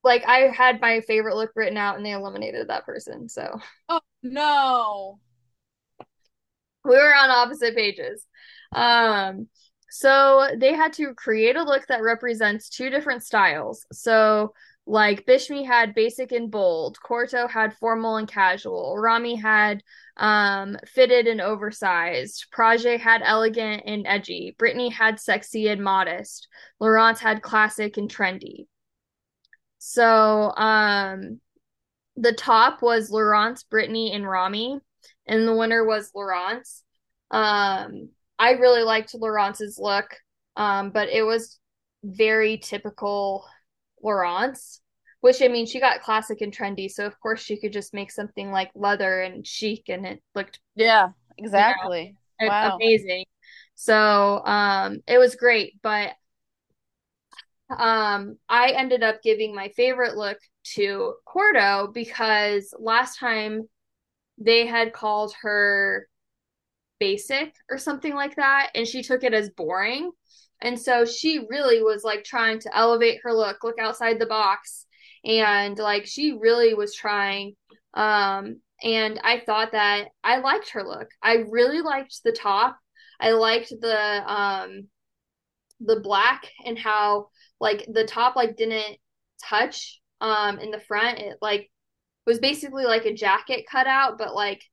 [0.03, 3.27] Like I had my favorite look written out, and they eliminated that person.
[3.29, 3.59] So.
[3.89, 5.19] Oh no
[6.83, 8.25] we were on opposite pages.
[8.73, 9.47] Um,
[9.89, 13.85] so they had to create a look that represents two different styles.
[13.91, 14.53] So
[14.87, 19.83] like Bishme had basic and bold, Korto had formal and casual, Rami had
[20.17, 26.47] um fitted and oversized, Prajjé had elegant and edgy, Brittany had sexy and modest,
[26.79, 28.65] Laurence had classic and trendy.
[29.77, 31.41] So um
[32.15, 34.79] the top was Laurence, Brittany, and Rami
[35.27, 36.83] and the winner was Laurence.
[37.29, 40.15] Um, I really liked Laurence's look,
[40.55, 41.59] um, but it was
[42.03, 43.45] very typical
[44.03, 44.81] Laurence,
[45.21, 48.11] Which I mean, she got classic and trendy, so of course she could just make
[48.11, 52.75] something like leather and chic, and it looked yeah, exactly, you know, wow.
[52.75, 53.25] amazing.
[53.75, 56.13] So um, it was great, but
[57.69, 60.37] um, I ended up giving my favorite look
[60.75, 63.69] to Korto because last time
[64.43, 66.07] they had called her
[66.99, 70.11] basic or something like that and she took it as boring.
[70.61, 74.85] And so she really was like trying to elevate her look look outside the box
[75.25, 77.55] and like she really was trying.
[77.93, 81.09] Um and i thought that i liked her look.
[81.21, 82.79] I really liked the top.
[83.19, 84.87] I liked the um
[85.79, 87.29] the black and how
[87.59, 88.97] like the top like didn't
[89.43, 91.19] touch um in the front.
[91.19, 91.71] It like
[92.25, 94.63] was basically like a jacket cutout, but like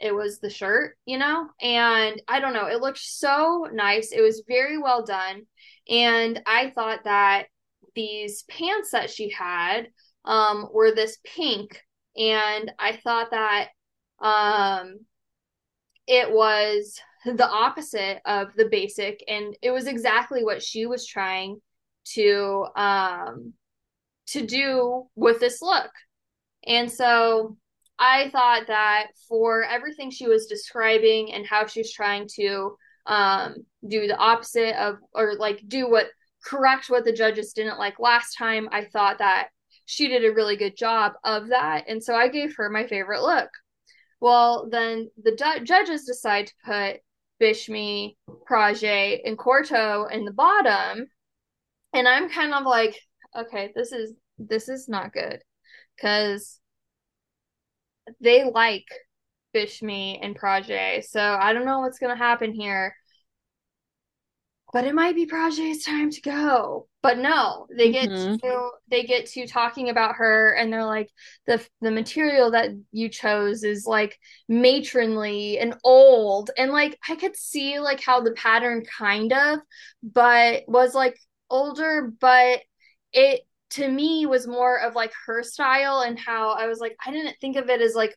[0.00, 1.48] it was the shirt, you know?
[1.60, 4.12] And I don't know, it looked so nice.
[4.12, 5.42] It was very well done.
[5.88, 7.46] And I thought that
[7.94, 9.88] these pants that she had
[10.24, 11.82] um, were this pink.
[12.16, 13.68] And I thought that
[14.20, 15.00] um,
[16.06, 19.24] it was the opposite of the basic.
[19.26, 21.60] And it was exactly what she was trying
[22.12, 23.52] to um,
[24.32, 25.90] to do with this look.
[26.66, 27.56] And so
[27.98, 32.76] I thought that for everything she was describing and how she was trying to
[33.06, 33.54] um,
[33.86, 36.06] do the opposite of, or like do what,
[36.44, 39.48] correct what the judges didn't like last time, I thought that
[39.86, 41.84] she did a really good job of that.
[41.88, 43.48] And so I gave her my favorite look.
[44.20, 47.00] Well, then the judges decide to put
[47.40, 48.16] Bishme,
[48.50, 51.06] Prajjé, and Korto in the bottom.
[51.94, 53.00] And I'm kind of like,
[53.36, 55.42] okay, this is this is not good.
[56.00, 56.60] Cause
[58.20, 58.86] they like
[59.54, 61.04] Bishme and Prajjé.
[61.04, 62.94] So I don't know what's gonna happen here.
[64.72, 66.88] But it might be Prajjé's time to go.
[67.00, 68.40] But no, they get Mhm.
[68.42, 71.10] to they get to talking about her and they're like
[71.46, 74.18] the the material that you chose is like
[74.48, 79.60] matronly and old and like I could see like how the pattern kind of
[80.02, 81.18] but was like
[81.48, 82.60] older but
[83.12, 87.10] it to me was more of like her style and how I was like I
[87.10, 88.14] didn't think of it as like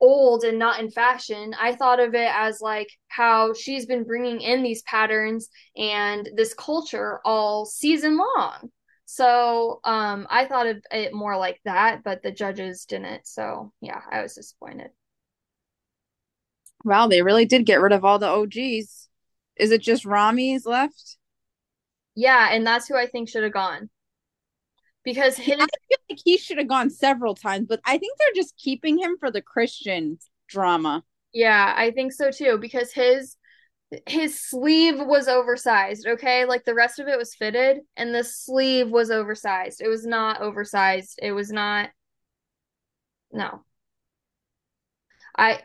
[0.00, 1.54] old and not in fashion.
[1.58, 6.54] I thought of it as like how she's been bringing in these patterns and this
[6.54, 8.70] culture all season long.
[9.06, 13.26] So um I thought of it more like that, but the judges didn't.
[13.26, 14.90] So yeah, I was disappointed.
[16.84, 19.08] Wow, they really did get rid of all the OGs.
[19.56, 21.18] Is it just Rami's left?
[22.14, 23.90] Yeah, and that's who I think should have gone.
[25.04, 28.42] Because his I feel like he should have gone several times, but I think they're
[28.42, 31.04] just keeping him for the Christian drama.
[31.32, 33.36] Yeah, I think so too because his
[34.06, 36.44] his sleeve was oversized, okay?
[36.44, 39.80] Like the rest of it was fitted and the sleeve was oversized.
[39.80, 41.18] It was not oversized.
[41.22, 41.90] It was not
[43.32, 43.64] no.
[45.36, 45.62] I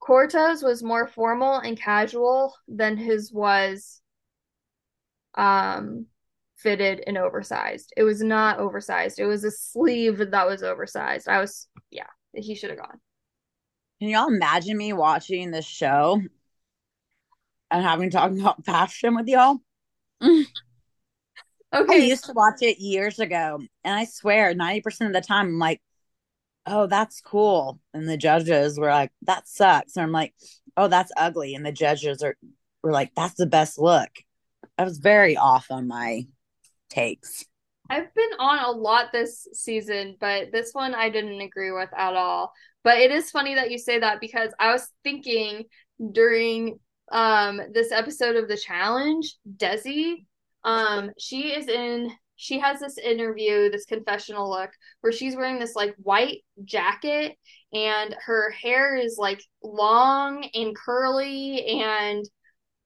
[0.00, 4.00] Korto's was more formal and casual than his was
[5.34, 6.06] um
[6.58, 7.92] fitted and oversized.
[7.96, 9.18] It was not oversized.
[9.18, 11.28] It was a sleeve that was oversized.
[11.28, 13.00] I was yeah, he should have gone.
[14.00, 16.20] Can y'all imagine me watching this show
[17.70, 19.58] and having talking about fashion with y'all?
[20.22, 20.44] Mm.
[21.74, 21.94] Okay.
[21.94, 25.58] I used to watch it years ago, and I swear, 90% of the time, I'm
[25.58, 25.82] like,
[26.64, 27.80] oh, that's cool.
[27.92, 29.96] And the judges were like, that sucks.
[29.96, 30.34] And I'm like,
[30.76, 31.54] oh, that's ugly.
[31.54, 32.36] And the judges are
[32.82, 34.10] were like, that's the best look.
[34.76, 36.26] I was very off on my
[36.88, 37.44] takes.
[37.90, 42.14] I've been on a lot this season, but this one I didn't agree with at
[42.14, 42.52] all.
[42.84, 45.64] But it is funny that you say that because I was thinking
[46.12, 46.78] during
[47.10, 50.26] um this episode of the challenge, Desi,
[50.64, 54.70] um, she is in she has this interview, this confessional look
[55.00, 57.36] where she's wearing this like white jacket
[57.72, 62.24] and her hair is like long and curly and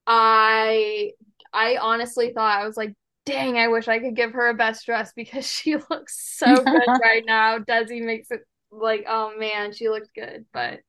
[0.07, 1.11] I
[1.53, 4.87] I honestly thought I was like dang, I wish I could give her a best
[4.87, 7.59] dress because she looks so good right now.
[7.59, 8.41] Desi makes it
[8.71, 10.81] like, oh man, she looked good, but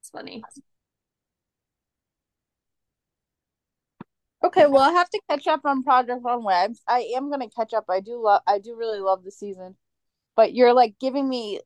[0.00, 0.42] it's funny.
[4.42, 6.68] Okay, well, I have to catch up on Project Runway.
[6.88, 7.84] I am gonna catch up.
[7.90, 8.40] I do love.
[8.46, 9.76] I do really love the season,
[10.34, 11.60] but you're like giving me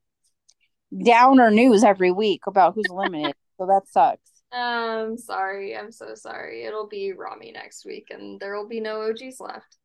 [1.05, 4.34] downer news every week about who's eliminated, so that sucks.
[4.55, 6.65] Um, I'm sorry, I'm so sorry.
[6.65, 9.79] It'll be Rami next week, and there will be no OGs left.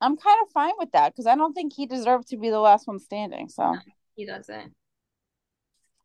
[0.00, 2.60] I'm kind of fine with that because I don't think he deserved to be the
[2.60, 3.48] last one standing.
[3.48, 3.76] So
[4.14, 4.72] He doesn't.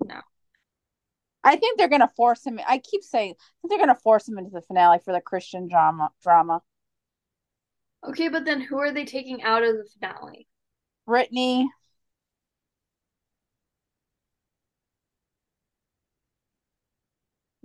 [0.03, 0.21] No.
[1.43, 2.59] I think they're gonna force him.
[2.67, 5.67] I keep saying I think they're gonna force him into the finale for the Christian
[5.67, 6.11] drama.
[6.23, 6.61] Drama.
[8.07, 10.47] Okay, but then who are they taking out of the finale?
[11.05, 11.69] Brittany.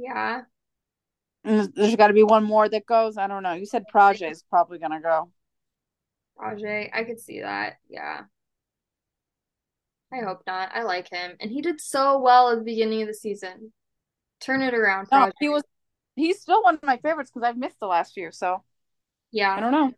[0.03, 0.43] Yeah.
[1.45, 3.17] and There's got to be one more that goes.
[3.17, 3.53] I don't know.
[3.53, 5.31] You said Prajjé is probably gonna go.
[6.37, 7.77] Rajay, I could see that.
[7.89, 8.23] Yeah.
[10.13, 10.71] I hope not.
[10.75, 11.37] I like him.
[11.41, 13.73] And he did so well at the beginning of the season.
[14.41, 15.63] Turn it around, No, he was.
[16.17, 18.33] He's still one of my favorites because I've missed the last few.
[18.33, 18.65] So
[19.31, 19.93] yeah, I don't know.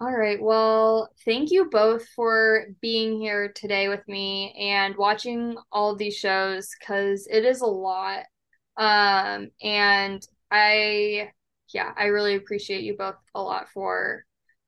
[0.00, 0.40] All right.
[0.42, 6.70] Well, thank you both for being here today with me and watching all these shows
[6.78, 8.24] because it is a lot.
[8.78, 11.32] Um, and I
[11.74, 14.24] yeah, I really appreciate you both a lot for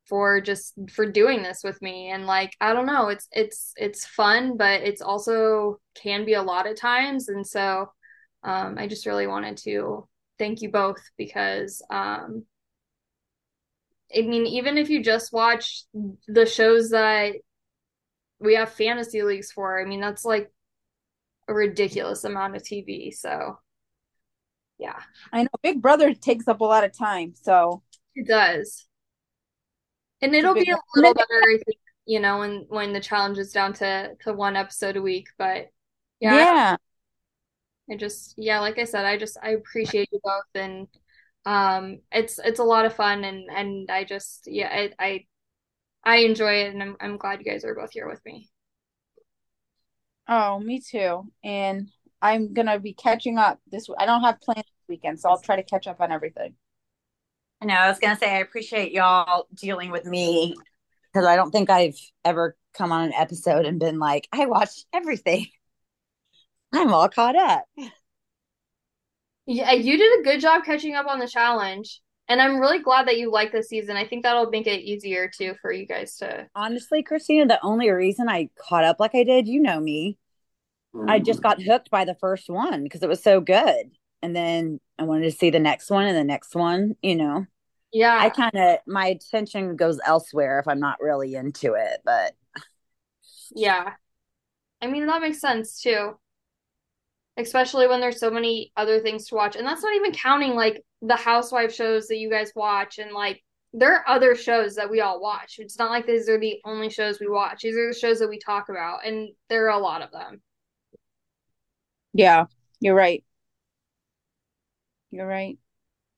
[0.06, 4.04] for just for doing this with me and like I don't know, it's it's it's
[4.06, 7.90] fun, but it's also can be a lot at times and so
[8.44, 10.06] um I just really wanted to
[10.38, 12.44] thank you both because um
[14.16, 15.84] I mean even if you just watch
[16.26, 17.34] the shows that
[18.38, 20.50] we have fantasy leagues for, I mean that's like
[21.48, 23.58] a ridiculous amount of TV, so
[24.78, 24.98] yeah.
[25.32, 27.82] I know Big Brother takes up a lot of time, so
[28.14, 28.86] it does.
[30.20, 33.52] And it'll be a little better, I think, you know, when when the challenge is
[33.52, 35.28] down to to one episode a week.
[35.38, 35.68] But
[36.20, 36.76] yeah, yeah.
[37.90, 40.88] I just yeah, like I said, I just I appreciate you both, and
[41.44, 45.26] um, it's it's a lot of fun, and and I just yeah, I I,
[46.04, 48.48] I enjoy it, and I'm I'm glad you guys are both here with me.
[50.28, 51.88] Oh, me too, and
[52.20, 53.88] I'm gonna be catching up this.
[53.98, 56.54] I don't have plans this weekend, so I'll try to catch up on everything.
[57.60, 57.74] I know.
[57.74, 60.54] I was gonna say I appreciate y'all dealing with me
[61.12, 64.86] because I don't think I've ever come on an episode and been like, I watched
[64.92, 65.48] everything.
[66.72, 67.64] I'm all caught up.
[69.52, 72.00] Yeah, you did a good job catching up on the challenge.
[72.28, 73.96] And I'm really glad that you like this season.
[73.96, 76.46] I think that'll make it easier too for you guys to.
[76.54, 80.16] Honestly, Christina, the only reason I caught up like I did, you know me,
[80.94, 81.10] mm.
[81.10, 83.90] I just got hooked by the first one because it was so good.
[84.22, 87.44] And then I wanted to see the next one and the next one, you know.
[87.92, 88.16] Yeah.
[88.18, 92.32] I kind of, my attention goes elsewhere if I'm not really into it, but.
[93.54, 93.92] Yeah.
[94.80, 96.16] I mean, that makes sense too.
[97.38, 99.56] Especially when there's so many other things to watch.
[99.56, 103.42] And that's not even counting like the housewife shows that you guys watch and like
[103.72, 105.56] there are other shows that we all watch.
[105.58, 107.62] It's not like these are the only shows we watch.
[107.62, 110.42] These are the shows that we talk about, and there are a lot of them.
[112.12, 112.46] Yeah,
[112.80, 113.24] you're right.
[115.10, 115.58] You're right.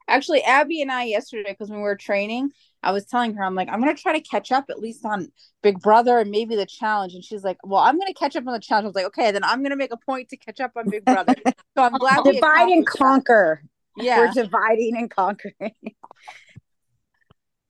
[0.07, 2.51] Actually, Abby and I yesterday, because when we were training,
[2.83, 5.33] I was telling her, I'm like, I'm gonna try to catch up at least on
[5.63, 7.15] Big Brother and maybe the challenge.
[7.15, 8.85] And she's like, Well, I'm gonna catch up on the challenge.
[8.85, 11.05] I was like, Okay, then I'm gonna make a point to catch up on Big
[11.05, 11.35] Brother.
[11.47, 13.63] so I'm glad divide and conquer.
[13.97, 14.05] That.
[14.05, 15.73] Yeah, we're dividing and conquering.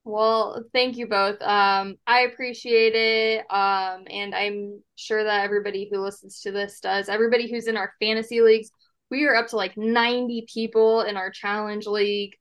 [0.07, 1.41] Well, thank you both.
[1.41, 3.41] Um, I appreciate it.
[3.51, 7.09] Um, and I'm sure that everybody who listens to this does.
[7.09, 8.71] Everybody who's in our fantasy leagues,
[9.15, 12.35] we are up to like 90 people in our challenge league.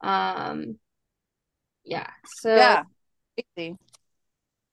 [0.00, 0.78] Um,
[1.84, 2.08] yeah.
[2.38, 2.84] So yeah,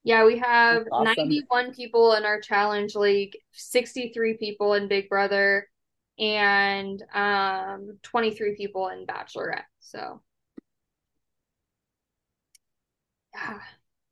[0.06, 1.14] yeah, we have awesome.
[1.18, 5.68] 91 people in our challenge league, 63 people in Big Brother,
[6.18, 9.65] and um 23 people in Bachelorette.
[9.82, 10.22] So
[13.36, 13.60] yeah.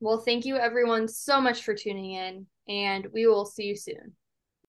[0.01, 4.15] Well, thank you everyone so much for tuning in, and we will see you soon.